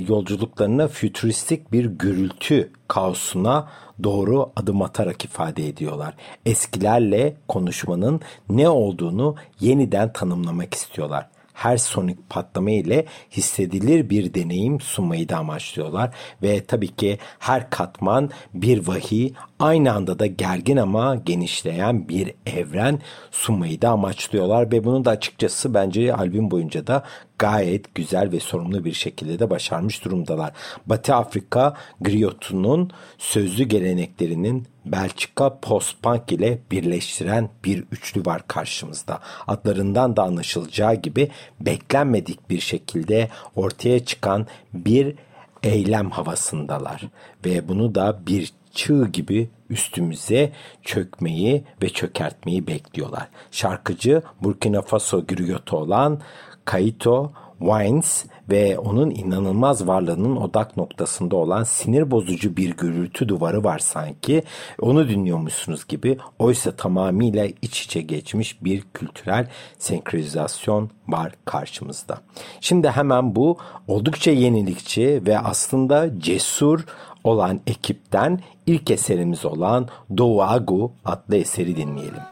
yolculuklarına 0.09 0.87
fütüristik 0.87 1.71
bir 1.71 1.85
gürültü 1.85 2.71
kaosuna 2.91 3.67
doğru 4.03 4.51
adım 4.55 4.81
atarak 4.81 5.25
ifade 5.25 5.67
ediyorlar. 5.67 6.13
Eskilerle 6.45 7.35
konuşmanın 7.47 8.21
ne 8.49 8.69
olduğunu 8.69 9.35
yeniden 9.59 10.13
tanımlamak 10.13 10.73
istiyorlar 10.73 11.29
her 11.61 11.77
sonik 11.77 12.29
patlama 12.29 12.71
ile 12.71 13.05
hissedilir 13.31 14.09
bir 14.09 14.33
deneyim 14.33 14.79
sunmayı 14.79 15.29
da 15.29 15.37
amaçlıyorlar. 15.37 16.09
Ve 16.43 16.65
tabii 16.65 16.95
ki 16.95 17.17
her 17.39 17.69
katman 17.69 18.29
bir 18.53 18.87
vahiy 18.87 19.33
aynı 19.59 19.93
anda 19.93 20.19
da 20.19 20.25
gergin 20.25 20.77
ama 20.77 21.15
genişleyen 21.15 22.09
bir 22.09 22.33
evren 22.45 22.99
sunmayı 23.31 23.81
da 23.81 23.89
amaçlıyorlar. 23.89 24.71
Ve 24.71 24.83
bunu 24.83 25.05
da 25.05 25.09
açıkçası 25.09 25.73
bence 25.73 26.13
albüm 26.13 26.51
boyunca 26.51 26.87
da 26.87 27.03
gayet 27.39 27.95
güzel 27.95 28.31
ve 28.31 28.39
sorumlu 28.39 28.85
bir 28.85 28.93
şekilde 28.93 29.39
de 29.39 29.49
başarmış 29.49 30.05
durumdalar. 30.05 30.51
Batı 30.85 31.15
Afrika 31.15 31.73
griotunun 32.01 32.91
sözlü 33.17 33.63
geleneklerinin 33.63 34.67
Belçika 34.85 35.59
post-punk 35.59 36.31
ile 36.31 36.59
birleştiren 36.71 37.49
bir 37.65 37.83
üçlü 37.91 38.25
var 38.25 38.47
karşımızda. 38.47 39.19
Adlarından 39.47 40.15
da 40.15 40.23
anlaşılacağı 40.23 40.95
gibi 40.95 41.31
beklenmedik 41.59 42.49
bir 42.49 42.59
şekilde 42.59 43.29
ortaya 43.55 44.05
çıkan 44.05 44.47
bir 44.73 45.15
eylem 45.63 46.09
havasındalar 46.09 47.01
ve 47.45 47.67
bunu 47.67 47.95
da 47.95 48.19
bir 48.27 48.53
çığ 48.73 49.07
gibi 49.13 49.49
üstümüze 49.69 50.51
çökmeyi 50.83 51.63
ve 51.83 51.89
çökertmeyi 51.89 52.67
bekliyorlar. 52.67 53.27
Şarkıcı 53.51 54.21
Burkina 54.41 54.81
Faso 54.81 55.25
griotu 55.25 55.77
olan 55.77 56.21
Kaito 56.65 57.31
Wines 57.59 58.25
ve 58.51 58.79
onun 58.79 59.09
inanılmaz 59.09 59.87
varlığının 59.87 60.35
odak 60.35 60.77
noktasında 60.77 61.35
olan 61.35 61.63
sinir 61.63 62.11
bozucu 62.11 62.57
bir 62.57 62.69
gürültü 62.69 63.29
duvarı 63.29 63.63
var 63.63 63.79
sanki. 63.79 64.43
Onu 64.81 65.09
dinliyormuşsunuz 65.09 65.87
gibi. 65.87 66.17
Oysa 66.39 66.71
tamamıyla 66.71 67.47
iç 67.61 67.81
içe 67.81 68.01
geçmiş 68.01 68.63
bir 68.63 68.83
kültürel 68.93 69.47
senkronizasyon 69.79 70.89
var 71.07 71.31
karşımızda. 71.45 72.17
Şimdi 72.61 72.89
hemen 72.89 73.35
bu 73.35 73.57
oldukça 73.87 74.31
yenilikçi 74.31 75.21
ve 75.27 75.39
aslında 75.39 76.19
cesur 76.19 76.85
olan 77.23 77.59
ekipten 77.67 78.39
ilk 78.65 78.91
eserimiz 78.91 79.45
olan 79.45 79.87
Doğu 80.17 80.43
Agu 80.43 80.91
adlı 81.05 81.35
eseri 81.35 81.75
dinleyelim. 81.75 82.30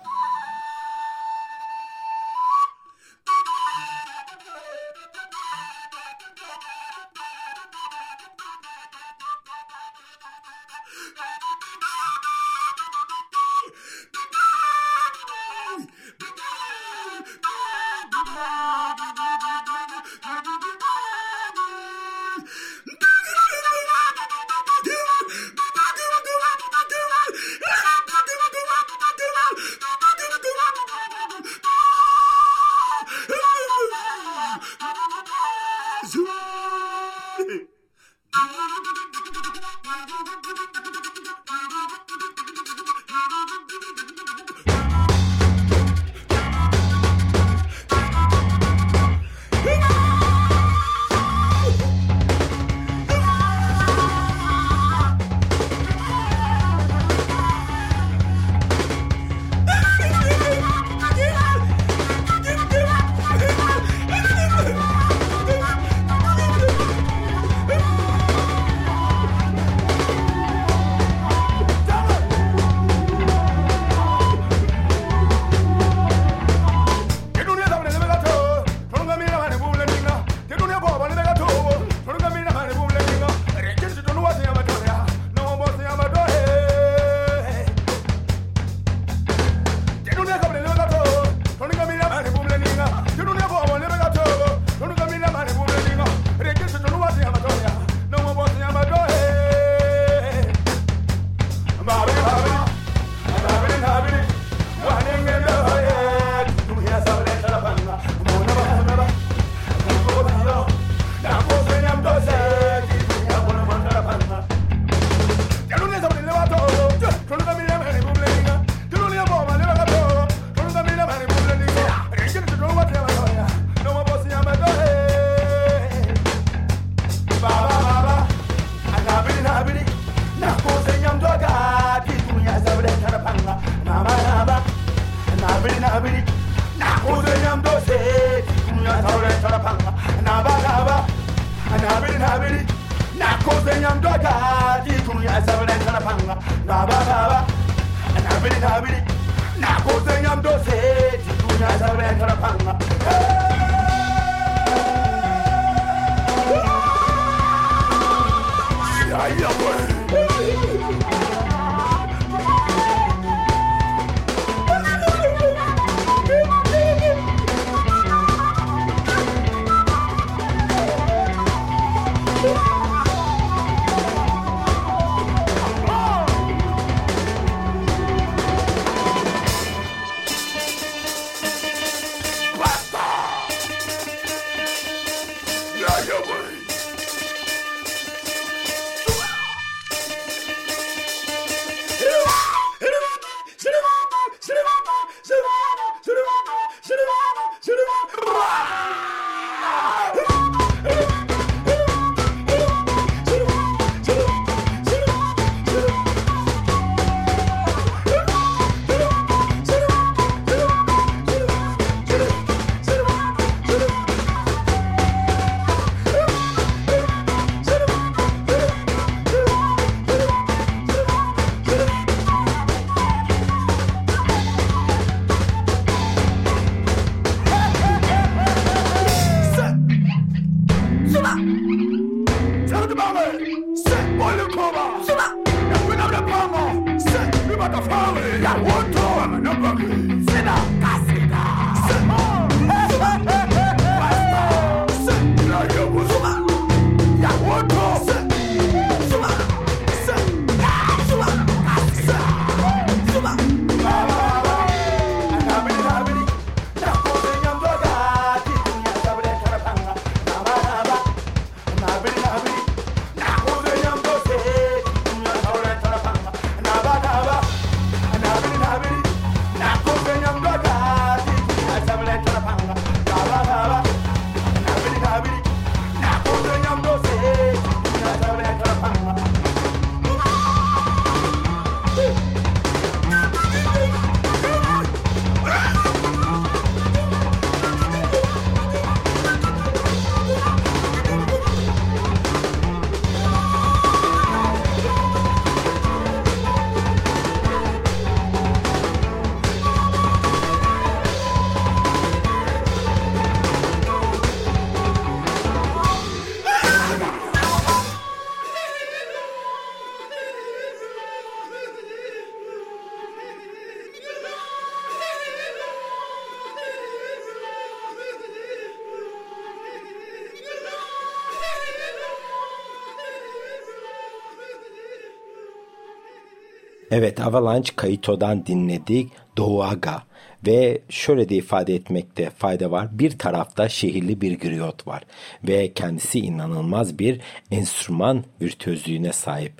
Evet 326.92 327.20
Avalanche 327.20 327.74
Kaito'dan 327.76 328.46
dinledik 328.46 329.12
Doğaga 329.38 330.04
ve 330.48 330.82
şöyle 330.90 331.30
de 331.30 331.36
ifade 331.36 331.76
etmekte 331.76 332.30
fayda 332.30 332.72
var. 332.72 332.88
Bir 332.92 333.18
tarafta 333.18 333.70
şehirli 333.70 334.22
bir 334.22 334.40
griot 334.40 334.88
var 334.88 335.04
ve 335.44 335.74
kendisi 335.74 336.20
inanılmaz 336.20 337.00
bir 337.00 337.22
enstrüman 337.52 338.24
virtüözlüğüne 338.42 339.14
sahip. 339.14 339.54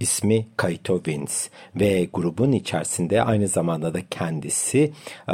İsmi 0.00 0.46
Kaito 0.56 1.00
Vince 1.08 1.32
ve 1.76 2.08
grubun 2.12 2.52
içerisinde 2.52 3.22
aynı 3.22 3.48
zamanda 3.48 3.94
da 3.94 3.98
kendisi 4.10 4.92
e, 5.28 5.32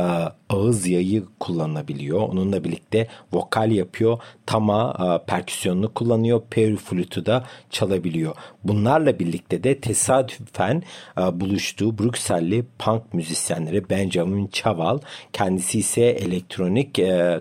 ağız 0.48 0.86
yayı 0.86 1.24
kullanabiliyor. 1.40 2.20
Onunla 2.20 2.64
birlikte 2.64 3.08
vokal 3.32 3.70
yapıyor. 3.70 4.18
Tama 4.46 4.96
e, 4.98 5.26
perküsyonunu 5.26 5.94
kullanıyor. 5.94 6.42
Peri 6.50 6.76
flütü 6.76 7.26
da 7.26 7.44
çalabiliyor. 7.70 8.34
Bunlarla 8.64 9.18
birlikte 9.18 9.64
de 9.64 9.80
tesadüfen 9.80 10.82
e, 11.18 11.40
buluştuğu 11.40 11.98
Brükselli 11.98 12.64
punk 12.78 13.14
müzisyenleri 13.14 13.90
Benjamin 13.90 14.48
Chaval 14.52 14.98
kendisi 15.32 15.78
ise 15.78 16.02
elektronik 16.02 16.94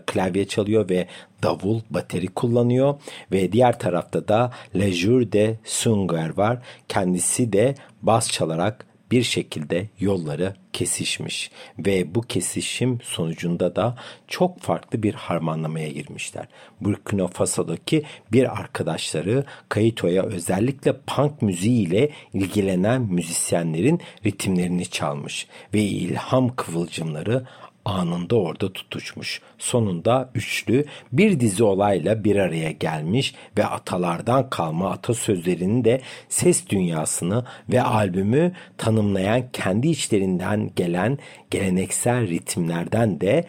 klavye 0.06 0.48
çalıyor 0.48 0.90
ve 0.90 1.08
davul, 1.44 1.82
bateri 1.90 2.28
kullanıyor 2.28 2.96
ve 3.32 3.52
diğer 3.52 3.80
tarafta 3.80 4.28
da 4.28 4.52
Lejour 4.76 5.32
de 5.32 5.60
Sunger 5.64 6.38
var. 6.38 6.60
Kendisi 6.88 7.54
de 7.54 7.76
bas 8.02 8.32
çalarak 8.32 8.86
bir 9.12 9.24
şekilde 9.24 9.90
yolları 10.00 10.56
kesişmiş 10.74 11.52
ve 11.80 12.16
bu 12.16 12.22
kesişim 12.22 13.00
sonucunda 13.04 13.76
da 13.76 13.96
çok 14.28 14.60
farklı 14.60 15.04
bir 15.04 15.14
harmanlamaya 15.14 15.90
girmişler. 15.90 16.48
Burkina 16.82 17.28
Faso'daki 17.28 18.04
bir 18.32 18.60
arkadaşları 18.60 19.46
Kaito'ya 19.70 20.24
özellikle 20.24 20.98
punk 21.08 21.42
müziği 21.42 21.88
ile 21.88 22.10
ilgilenen 22.34 23.02
müzisyenlerin 23.02 24.02
ritimlerini 24.26 24.86
çalmış 24.86 25.48
ve 25.74 25.82
ilham 25.82 26.56
kıvılcımları 26.56 27.46
anında 27.86 28.36
orada 28.36 28.74
tutuşmuş. 28.74 29.42
Sonunda 29.58 30.30
üçlü 30.36 30.86
bir 31.12 31.40
dizi 31.40 31.64
olayla 31.64 32.24
bir 32.24 32.36
araya 32.36 32.72
gelmiş 32.72 33.36
ve 33.58 33.66
atalardan 33.66 34.50
kalma 34.50 34.92
atasözlerinin 34.92 35.84
de 35.84 36.02
ses 36.30 36.70
dünyasını 36.70 37.46
ve 37.70 37.82
albümü 37.82 38.52
tanımlayan 38.78 39.44
kendi 39.54 39.88
içlerinden 39.88 40.72
gelen 40.76 41.18
geleneksel 41.52 42.28
ritimlerden 42.28 43.22
de 43.22 43.46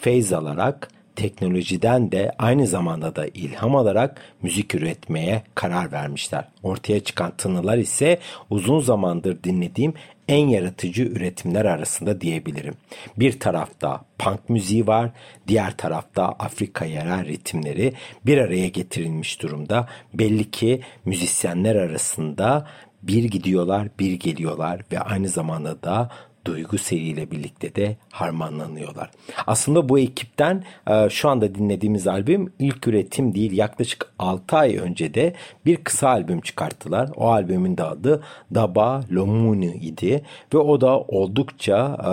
feyz 0.00 0.32
alarak 0.32 0.88
teknolojiden 1.16 2.12
de 2.12 2.32
aynı 2.38 2.66
zamanda 2.66 3.16
da 3.16 3.26
ilham 3.26 3.76
alarak 3.76 4.20
müzik 4.42 4.74
üretmeye 4.74 5.42
karar 5.54 5.92
vermişler. 5.92 6.44
Ortaya 6.62 7.00
çıkan 7.00 7.32
tınılar 7.36 7.78
ise 7.78 8.18
uzun 8.50 8.80
zamandır 8.80 9.42
dinlediğim 9.42 9.94
en 10.30 10.48
yaratıcı 10.48 11.02
üretimler 11.02 11.64
arasında 11.64 12.20
diyebilirim. 12.20 12.74
Bir 13.16 13.40
tarafta 13.40 14.04
punk 14.18 14.48
müziği 14.48 14.86
var, 14.86 15.10
diğer 15.48 15.76
tarafta 15.76 16.24
Afrika 16.24 16.84
yerel 16.84 17.26
ritimleri 17.26 17.92
bir 18.26 18.38
araya 18.38 18.68
getirilmiş 18.68 19.42
durumda. 19.42 19.88
Belli 20.14 20.50
ki 20.50 20.80
müzisyenler 21.04 21.76
arasında 21.76 22.66
bir 23.02 23.24
gidiyorlar, 23.24 23.88
bir 23.98 24.12
geliyorlar 24.12 24.80
ve 24.92 25.00
aynı 25.00 25.28
zamanda 25.28 25.82
da 25.82 26.10
duygu 26.44 26.78
seriyle 26.78 27.30
birlikte 27.30 27.74
de 27.74 27.96
harmanlanıyorlar. 28.10 29.10
Aslında 29.46 29.88
bu 29.88 29.98
ekipten 29.98 30.64
e, 30.90 31.10
şu 31.10 31.28
anda 31.28 31.54
dinlediğimiz 31.54 32.06
albüm 32.06 32.52
ilk 32.58 32.88
üretim 32.88 33.34
değil 33.34 33.52
yaklaşık 33.52 34.12
6 34.18 34.56
ay 34.56 34.76
önce 34.76 35.14
de 35.14 35.34
bir 35.66 35.76
kısa 35.76 36.08
albüm 36.08 36.40
çıkarttılar. 36.40 37.10
O 37.16 37.30
albümün 37.30 37.76
de 37.76 37.84
adı 37.84 38.22
Daba 38.54 39.04
Lomuni 39.12 39.74
idi 39.74 40.22
ve 40.54 40.58
o 40.58 40.80
da 40.80 41.00
oldukça 41.00 41.96
e, 42.04 42.12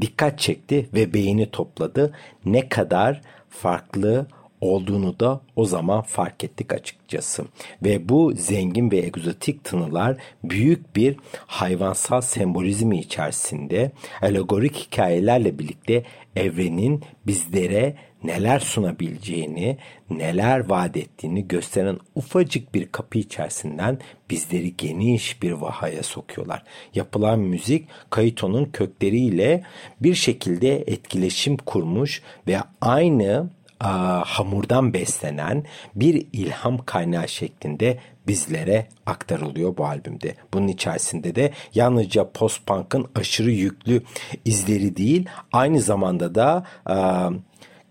dikkat 0.00 0.38
çekti 0.38 0.88
ve 0.94 1.14
beğeni 1.14 1.50
topladı. 1.50 2.12
Ne 2.44 2.68
kadar 2.68 3.20
farklı 3.50 4.26
olduğunu 4.66 5.20
da 5.20 5.40
o 5.56 5.64
zaman 5.66 6.02
fark 6.02 6.44
ettik 6.44 6.72
açıkçası. 6.72 7.44
Ve 7.82 8.08
bu 8.08 8.32
zengin 8.36 8.90
ve 8.90 8.98
egzotik 8.98 9.64
tınılar 9.64 10.16
büyük 10.44 10.96
bir 10.96 11.16
hayvansal 11.46 12.20
sembolizmi 12.20 12.98
içerisinde 12.98 13.90
alegorik 14.22 14.76
hikayelerle 14.76 15.58
birlikte 15.58 16.02
evrenin 16.36 17.02
bizlere 17.26 17.96
neler 18.24 18.58
sunabileceğini, 18.58 19.78
neler 20.10 20.68
vaat 20.68 20.96
ettiğini 20.96 21.48
gösteren 21.48 21.98
ufacık 22.14 22.74
bir 22.74 22.86
kapı 22.92 23.18
içerisinden 23.18 23.98
bizleri 24.30 24.76
geniş 24.76 25.42
bir 25.42 25.52
vahaya 25.52 26.02
sokuyorlar. 26.02 26.62
Yapılan 26.94 27.38
müzik 27.38 27.88
Kaito'nun 28.10 28.64
kökleriyle 28.64 29.62
bir 30.00 30.14
şekilde 30.14 30.76
etkileşim 30.76 31.56
kurmuş 31.56 32.22
ve 32.46 32.58
aynı 32.80 33.50
a, 33.80 34.22
hamurdan 34.26 34.94
beslenen 34.94 35.64
bir 35.94 36.26
ilham 36.32 36.78
kaynağı 36.84 37.28
şeklinde 37.28 37.98
bizlere 38.28 38.86
aktarılıyor 39.06 39.76
bu 39.76 39.86
albümde. 39.86 40.34
Bunun 40.54 40.68
içerisinde 40.68 41.34
de 41.34 41.52
yalnızca 41.74 42.30
post-punk'ın 42.30 43.06
aşırı 43.14 43.50
yüklü 43.50 44.02
izleri 44.44 44.96
değil, 44.96 45.28
aynı 45.52 45.80
zamanda 45.80 46.34
da 46.34 46.66
a, 46.86 47.30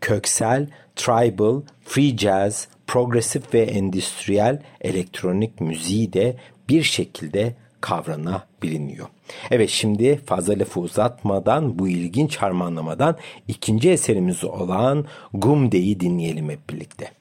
köksel, 0.02 0.68
tribal, 0.96 1.62
free 1.84 2.18
jazz, 2.18 2.68
progresif 2.88 3.54
ve 3.54 3.62
endüstriyel 3.62 4.62
elektronik 4.82 5.62
müziği 5.62 6.14
de 6.14 6.36
bir 6.70 6.84
şekilde 6.84 7.56
kavranabiliyor. 7.82 9.08
Evet 9.52 9.70
şimdi 9.70 10.18
fazla 10.26 10.60
lafı 10.60 10.80
uzatmadan 10.80 11.80
bu 11.80 11.88
ilginç 11.88 12.38
harmanlamadan 12.38 13.18
ikinci 13.48 13.90
eserimiz 13.90 14.44
olan 14.44 15.06
Gumde'yi 15.34 16.00
dinleyelim 16.00 16.50
hep 16.50 16.70
birlikte. 16.70 17.12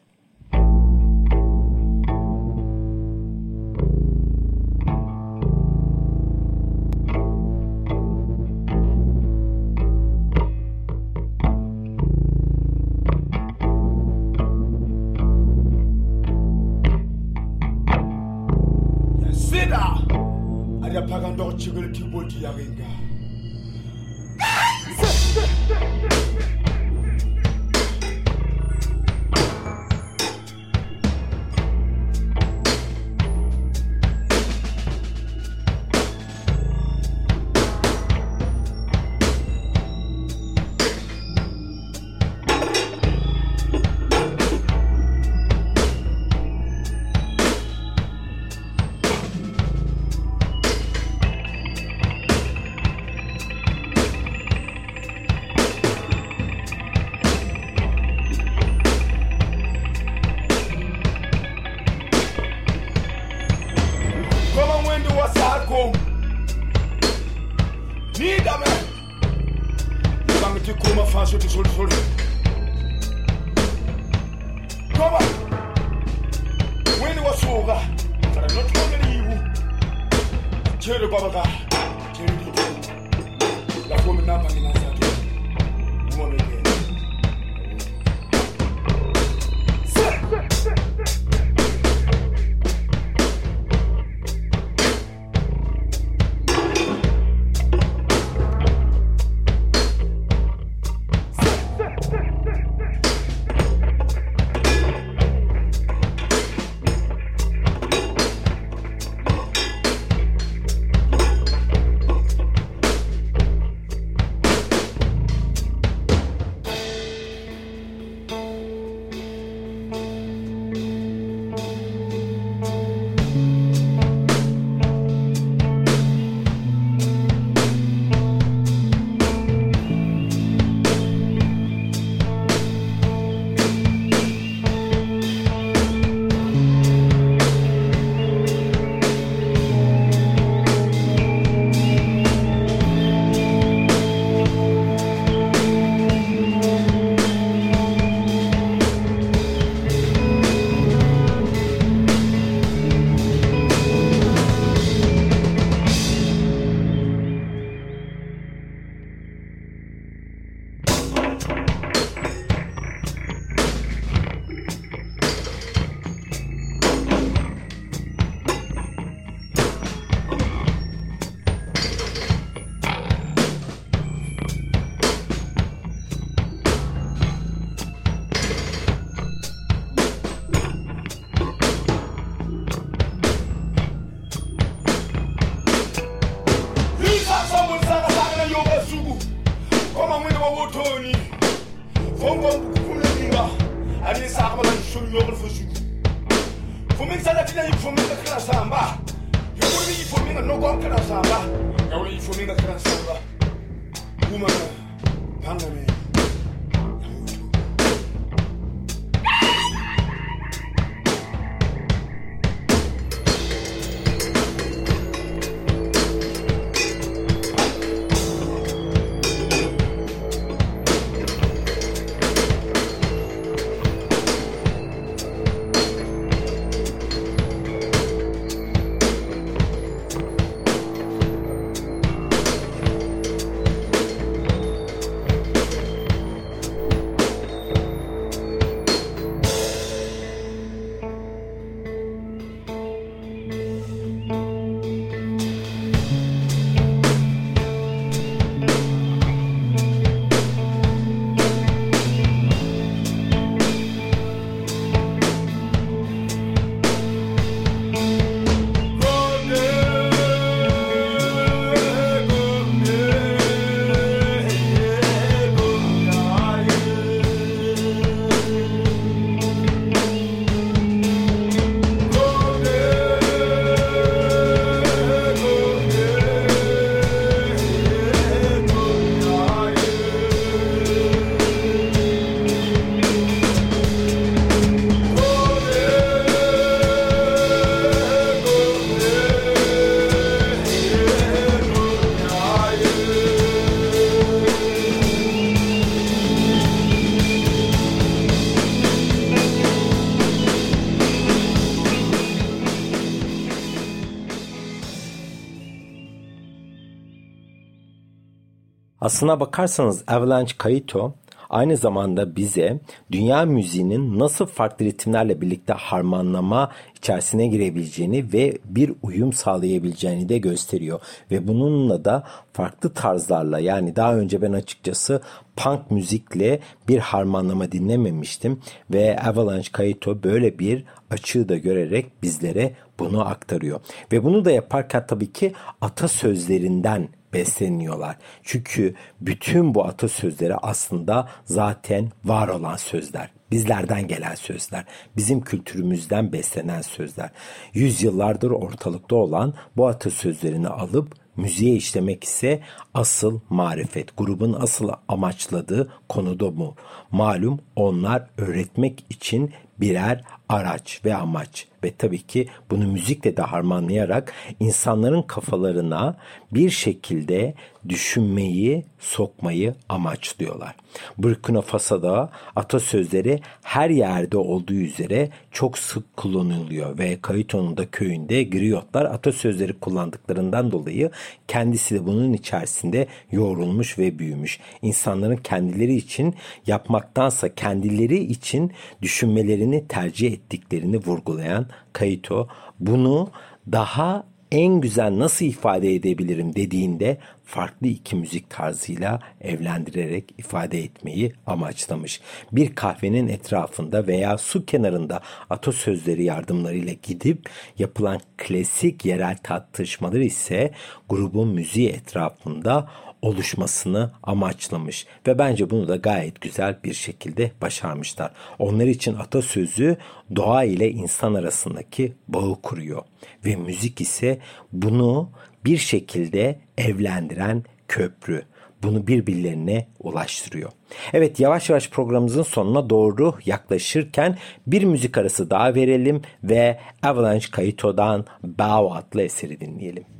Aslına 309.05 309.41
bakarsanız 309.41 310.05
Avalanche 310.07 310.55
Kaito 310.59 311.15
aynı 311.51 311.77
zamanda 311.77 312.37
bize 312.37 312.81
dünya 313.13 313.45
müziğinin 313.45 314.19
nasıl 314.19 314.47
farklı 314.47 314.85
ritimlerle 314.85 315.41
birlikte 315.41 315.73
harmanlama 315.73 316.71
içerisine 316.97 317.47
girebileceğini 317.47 318.33
ve 318.33 318.59
bir 318.65 318.93
uyum 319.03 319.33
sağlayabileceğini 319.33 320.29
de 320.29 320.39
gösteriyor. 320.39 321.01
Ve 321.31 321.49
bununla 321.49 322.05
da 322.05 322.25
farklı 322.53 322.95
tarzlarla 322.95 323.59
yani 323.59 323.97
daha 323.97 324.17
önce 324.17 324.43
ben 324.43 324.53
açıkçası 324.53 325.21
punk 325.57 325.91
müzikle 325.91 326.61
bir 326.89 326.99
harmanlama 326.99 327.73
dinlememiştim 327.73 328.61
ve 328.91 329.21
Avalanche 329.21 329.73
Kaito 329.73 330.23
böyle 330.23 330.59
bir 330.59 330.85
açığı 331.11 331.49
da 331.49 331.57
görerek 331.57 332.23
bizlere 332.23 332.75
bunu 332.99 333.29
aktarıyor. 333.29 333.81
Ve 334.13 334.25
bunu 334.25 334.45
da 334.45 334.51
yaparken 334.51 335.07
tabii 335.07 335.33
ki 335.33 335.53
atasözlerinden 335.81 337.09
besleniyorlar. 337.35 338.17
Çünkü 338.43 338.95
bütün 339.21 339.75
bu 339.75 339.85
atasözleri 339.85 340.55
aslında 340.55 341.29
zaten 341.45 342.11
var 342.25 342.49
olan 342.49 342.77
sözler. 342.77 343.31
Bizlerden 343.51 344.09
gelen 344.09 344.35
sözler, 344.35 344.85
bizim 345.17 345.41
kültürümüzden 345.41 346.33
beslenen 346.33 346.83
sözler. 346.83 347.31
Yüzyıllardır 347.75 348.51
ortalıkta 348.51 349.17
olan 349.17 349.55
bu 349.77 349.87
atasözlerini 349.87 350.69
alıp 350.69 351.15
müziğe 351.37 351.75
işlemek 351.77 352.25
ise 352.25 352.61
asıl 352.95 353.41
marifet. 353.51 354.17
Grubun 354.17 354.57
asıl 354.61 354.89
amaçladığı 355.09 355.93
konuda 356.09 356.57
bu. 356.57 356.75
Malum 357.11 357.61
onlar 357.77 358.27
öğretmek 358.39 359.07
için 359.11 359.53
birer 359.81 360.25
araç 360.55 361.01
ve 361.05 361.15
amaç 361.15 361.67
ve 361.85 361.93
tabii 361.99 362.23
ki 362.23 362.49
bunu 362.71 362.87
müzikle 362.87 363.37
de 363.37 363.43
harmanlayarak 363.43 364.33
insanların 364.61 365.23
kafalarına 365.23 366.17
bir 366.53 366.71
şekilde 366.71 367.55
düşünmeyi 367.89 368.85
sokmayı 368.99 369.75
amaçlıyorlar. 369.89 370.75
Burkina 371.19 371.61
Faso'da 371.61 372.31
atasözleri 372.57 373.41
her 373.63 373.91
yerde 373.91 374.37
olduğu 374.37 374.75
üzere 374.75 375.29
çok 375.51 375.79
sık 375.79 376.17
kullanılıyor 376.17 376.99
ve 376.99 377.21
Kayito'nun 377.21 377.77
da 377.77 377.91
köyünde 377.91 378.45
griyotlar 378.45 379.05
atasözleri 379.05 379.73
kullandıklarından 379.73 380.73
dolayı 380.73 381.11
kendisi 381.49 381.95
de 381.95 382.07
bunun 382.07 382.33
içerisinde 382.33 383.07
yoğrulmuş 383.33 383.99
ve 383.99 384.19
büyümüş. 384.19 384.61
İnsanların 384.83 385.37
kendileri 385.37 385.95
için 385.95 386.35
yapmaktansa 386.67 387.55
kendileri 387.55 388.19
için 388.19 388.73
düşünmelerini 389.03 389.89
tercih 389.89 390.33
ettiklerini 390.45 390.97
vurgulayan 390.97 391.67
Kaito 391.93 392.49
bunu 392.81 393.31
daha 393.73 394.25
en 394.53 394.81
güzel 394.81 395.19
nasıl 395.19 395.45
ifade 395.45 395.95
edebilirim 395.95 396.55
dediğinde 396.55 397.19
farklı 397.45 397.87
iki 397.87 398.17
müzik 398.17 398.51
tarzıyla 398.51 399.21
evlendirerek 399.41 400.35
ifade 400.39 400.79
etmeyi 400.79 401.33
amaçlamış. 401.47 402.21
Bir 402.53 402.75
kahvenin 402.75 403.29
etrafında 403.29 404.07
veya 404.07 404.39
su 404.39 404.67
kenarında 404.67 405.21
atasözleri 405.51 406.25
yardımlarıyla 406.25 406.93
gidip 407.03 407.49
yapılan 407.79 408.21
klasik 408.37 409.05
yerel 409.05 409.37
tartışmalar 409.43 410.21
ise 410.21 410.71
grubun 411.09 411.49
müziği 411.49 411.89
etrafında 411.89 412.89
oluşmasını 413.25 414.11
amaçlamış 414.23 415.07
ve 415.27 415.39
bence 415.39 415.71
bunu 415.71 415.89
da 415.89 415.97
gayet 415.97 416.41
güzel 416.41 416.77
bir 416.85 416.95
şekilde 416.95 417.51
başarmışlar. 417.63 418.33
Onlar 418.59 418.87
için 418.87 419.15
atasözü 419.15 419.97
doğa 420.37 420.65
ile 420.65 420.91
insan 420.91 421.35
arasındaki 421.35 422.13
bağı 422.29 422.63
kuruyor 422.63 423.03
ve 423.45 423.57
müzik 423.57 424.01
ise 424.01 424.39
bunu 424.73 425.31
bir 425.65 425.77
şekilde 425.77 426.59
evlendiren 426.79 427.65
köprü 427.89 428.43
bunu 428.83 429.07
birbirlerine 429.07 429.87
ulaştırıyor. 430.01 430.71
Evet 431.13 431.41
yavaş 431.41 431.71
yavaş 431.71 431.91
programımızın 431.91 432.43
sonuna 432.43 432.91
doğru 432.91 433.35
yaklaşırken 433.45 434.39
bir 434.67 434.85
müzik 434.85 435.19
arası 435.19 435.51
daha 435.51 435.75
verelim 435.75 436.23
ve 436.43 436.79
Avalanche 437.03 437.47
Kaito'dan 437.51 438.27
Bow 438.43 438.99
adlı 438.99 439.23
eseri 439.23 439.61
dinleyelim. 439.61 440.14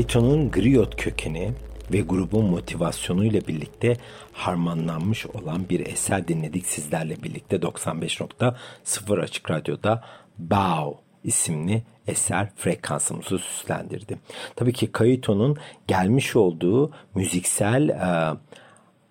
Kaito'nun 0.00 0.50
griot 0.50 0.96
kökeni 0.96 1.52
ve 1.92 2.00
grubun 2.00 2.44
motivasyonu 2.44 3.24
ile 3.24 3.46
birlikte 3.46 3.96
harmanlanmış 4.32 5.26
olan 5.26 5.68
bir 5.68 5.86
eser 5.86 6.28
dinledik 6.28 6.66
sizlerle 6.66 7.22
birlikte 7.22 7.56
95.0 7.56 9.20
Açık 9.20 9.50
Radyo'da 9.50 10.04
Bao 10.38 11.00
isimli 11.24 11.82
eser 12.06 12.50
frekansımızı 12.56 13.38
süslendirdi. 13.38 14.18
Tabii 14.56 14.72
ki 14.72 14.92
Kaito'nun 14.92 15.56
gelmiş 15.86 16.36
olduğu 16.36 16.92
müziksel 17.14 17.88
e, 17.88 18.36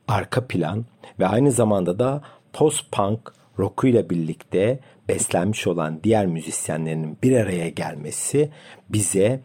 arka 0.08 0.48
plan 0.48 0.86
ve 1.20 1.28
aynı 1.28 1.52
zamanda 1.52 2.00
da 2.00 2.22
post-punk 2.54 3.20
rockuyla 3.60 4.10
birlikte 4.10 4.80
beslenmiş 5.10 5.68
olan 5.68 6.04
diğer 6.04 6.26
müzisyenlerin 6.26 7.18
bir 7.24 7.38
araya 7.38 7.70
gelmesi 7.70 8.50
bize 8.90 9.42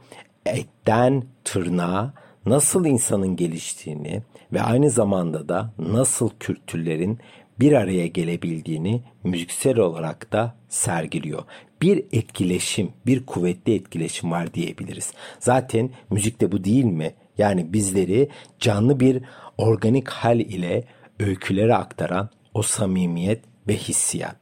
etten 0.46 1.22
tırnağa 1.44 2.14
nasıl 2.46 2.86
insanın 2.86 3.36
geliştiğini 3.36 4.22
ve 4.52 4.62
aynı 4.62 4.90
zamanda 4.90 5.48
da 5.48 5.72
nasıl 5.78 6.30
kültürlerin 6.40 7.18
bir 7.60 7.72
araya 7.72 8.06
gelebildiğini 8.06 9.02
müziksel 9.24 9.78
olarak 9.78 10.32
da 10.32 10.54
sergiliyor. 10.68 11.42
Bir 11.82 12.04
etkileşim, 12.12 12.92
bir 13.06 13.26
kuvvetli 13.26 13.74
etkileşim 13.74 14.30
var 14.30 14.54
diyebiliriz. 14.54 15.12
Zaten 15.38 15.90
müzikte 16.10 16.52
bu 16.52 16.64
değil 16.64 16.84
mi? 16.84 17.14
Yani 17.38 17.72
bizleri 17.72 18.28
canlı 18.58 19.00
bir 19.00 19.22
organik 19.58 20.08
hal 20.08 20.40
ile 20.40 20.84
öykülere 21.20 21.74
aktaran 21.74 22.28
o 22.54 22.62
samimiyet 22.62 23.42
ve 23.68 23.76
hissiyat. 23.76 24.36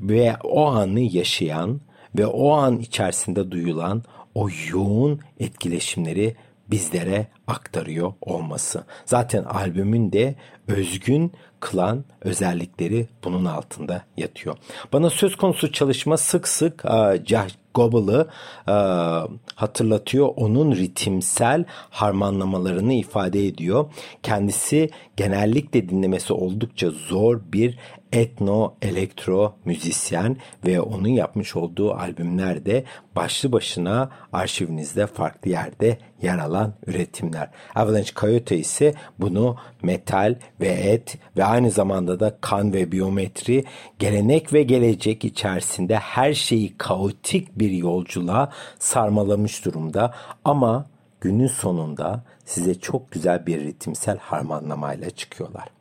Ve 0.00 0.36
o 0.44 0.66
anı 0.66 1.00
yaşayan 1.00 1.80
ve 2.18 2.26
o 2.26 2.52
an 2.52 2.78
içerisinde 2.78 3.50
duyulan 3.50 4.02
o 4.34 4.48
yoğun 4.72 5.20
etkileşimleri 5.40 6.36
bizlere 6.70 7.26
aktarıyor 7.46 8.12
olması. 8.20 8.84
Zaten 9.04 9.44
albümün 9.44 10.12
de 10.12 10.34
özgün 10.68 11.32
kılan 11.60 12.04
özellikleri 12.20 13.08
bunun 13.24 13.44
altında 13.44 14.02
yatıyor. 14.16 14.56
Bana 14.92 15.10
söz 15.10 15.36
konusu 15.36 15.72
çalışma 15.72 16.16
sık 16.16 16.48
sık 16.48 16.84
uh, 16.84 17.24
Josh 17.26 17.54
Goebel'ı 17.74 18.28
uh, 18.68 19.30
hatırlatıyor. 19.54 20.28
Onun 20.36 20.76
ritimsel 20.76 21.64
harmanlamalarını 21.90 22.92
ifade 22.92 23.46
ediyor. 23.46 23.86
Kendisi 24.22 24.90
genellikle 25.16 25.88
dinlemesi 25.88 26.32
oldukça 26.32 26.90
zor 26.90 27.40
bir 27.52 27.78
etno 28.14 28.74
elektro 28.82 29.54
müzisyen 29.64 30.36
ve 30.66 30.80
onun 30.80 31.08
yapmış 31.08 31.56
olduğu 31.56 31.94
albümlerde 31.94 32.84
başlı 33.16 33.52
başına 33.52 34.10
arşivinizde 34.32 35.06
farklı 35.06 35.50
yerde 35.50 35.98
yer 36.22 36.38
alan 36.38 36.74
üretimler. 36.86 37.50
Avalanche 37.74 38.12
Coyote 38.16 38.56
ise 38.56 38.94
bunu 39.18 39.56
metal 39.82 40.34
ve 40.60 40.68
et 40.68 41.18
ve 41.36 41.44
aynı 41.44 41.70
zamanda 41.70 42.20
da 42.20 42.38
kan 42.40 42.72
ve 42.72 42.92
biyometri 42.92 43.64
gelenek 43.98 44.52
ve 44.52 44.62
gelecek 44.62 45.24
içerisinde 45.24 45.96
her 45.96 46.34
şeyi 46.34 46.78
kaotik 46.78 47.58
bir 47.58 47.70
yolculuğa 47.70 48.52
sarmalamış 48.78 49.64
durumda 49.64 50.14
ama 50.44 50.86
günün 51.20 51.46
sonunda 51.46 52.24
size 52.44 52.74
çok 52.74 53.12
güzel 53.12 53.46
bir 53.46 53.60
ritimsel 53.60 54.18
harmanlamayla 54.18 55.10
çıkıyorlar. 55.10 55.73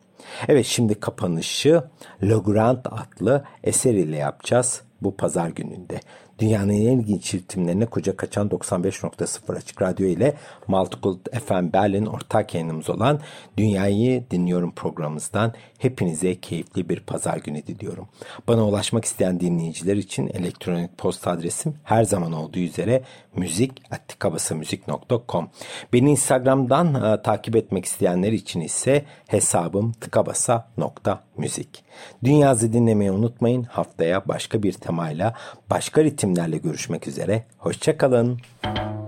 Evet 0.48 0.66
şimdi 0.66 1.00
kapanışı 1.00 1.84
Le 2.24 2.38
Grand 2.38 2.86
adlı 2.86 3.44
eser 3.64 3.94
ile 3.94 4.18
yapacağız 4.18 4.82
bu 5.02 5.18
pazar 5.18 5.50
gününde. 5.50 6.00
Dünyanın 6.44 6.74
en 6.74 7.00
ilginç 7.00 7.34
ritimlerine 7.34 7.86
kucak 7.86 8.18
kaçan 8.18 8.48
95.0 8.48 9.58
Açık 9.58 9.82
Radyo 9.82 10.08
ile 10.08 10.34
Multicult 10.68 11.20
FM 11.46 11.74
Berlin 11.74 12.06
ortak 12.06 12.54
yayınımız 12.54 12.90
olan 12.90 13.20
Dünyayı 13.58 14.24
Dinliyorum 14.32 14.72
programımızdan 14.72 15.54
hepinize 15.78 16.36
keyifli 16.36 16.90
bir 16.90 17.00
pazar 17.00 17.38
günü 17.38 17.68
diliyorum. 17.68 18.08
Bana 18.48 18.66
ulaşmak 18.66 19.06
isteyen 19.06 19.40
dinleyiciler 19.40 19.96
için 19.96 20.28
elektronik 20.28 20.98
posta 20.98 21.32
adresim 21.32 21.76
her 21.84 22.04
zaman 22.04 22.34
olduğu 22.34 22.60
üzere 22.60 23.04
müzik.tikabasamüzik.com 23.36 25.50
Beni 25.94 26.12
Instagram'dan 26.12 27.14
e, 27.14 27.22
takip 27.22 27.56
etmek 27.56 27.86
isteyenler 27.86 28.32
için 28.32 28.62
ise 28.62 29.06
hesabım 29.28 29.92
tıkabasa.müzik. 29.92 31.84
Dünyazı 32.24 32.74
dinlemeyi 32.74 33.12
unutmayın. 33.12 33.64
Haftaya 33.64 34.28
başka 34.28 34.64
bir 34.64 34.74
temayla, 34.74 35.34
başka 35.70 36.02
ritimlerle 36.34 36.58
görüşmek 36.58 37.08
üzere. 37.08 37.44
Hoşçakalın. 37.58 38.40
shosholoza 38.64 39.03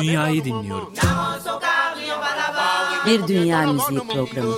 Dünyayı 0.00 0.44
dinliyorum. 0.44 0.92
Bir 3.06 3.28
Dünya 3.28 3.72
Müziği 3.72 4.00
Programı. 4.00 4.54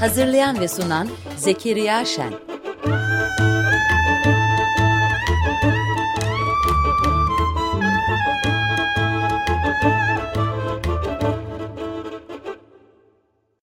Hazırlayan 0.00 0.60
ve 0.60 0.68
sunan 0.68 1.08
Zekeriya 1.36 2.04
Şen. 2.04 2.51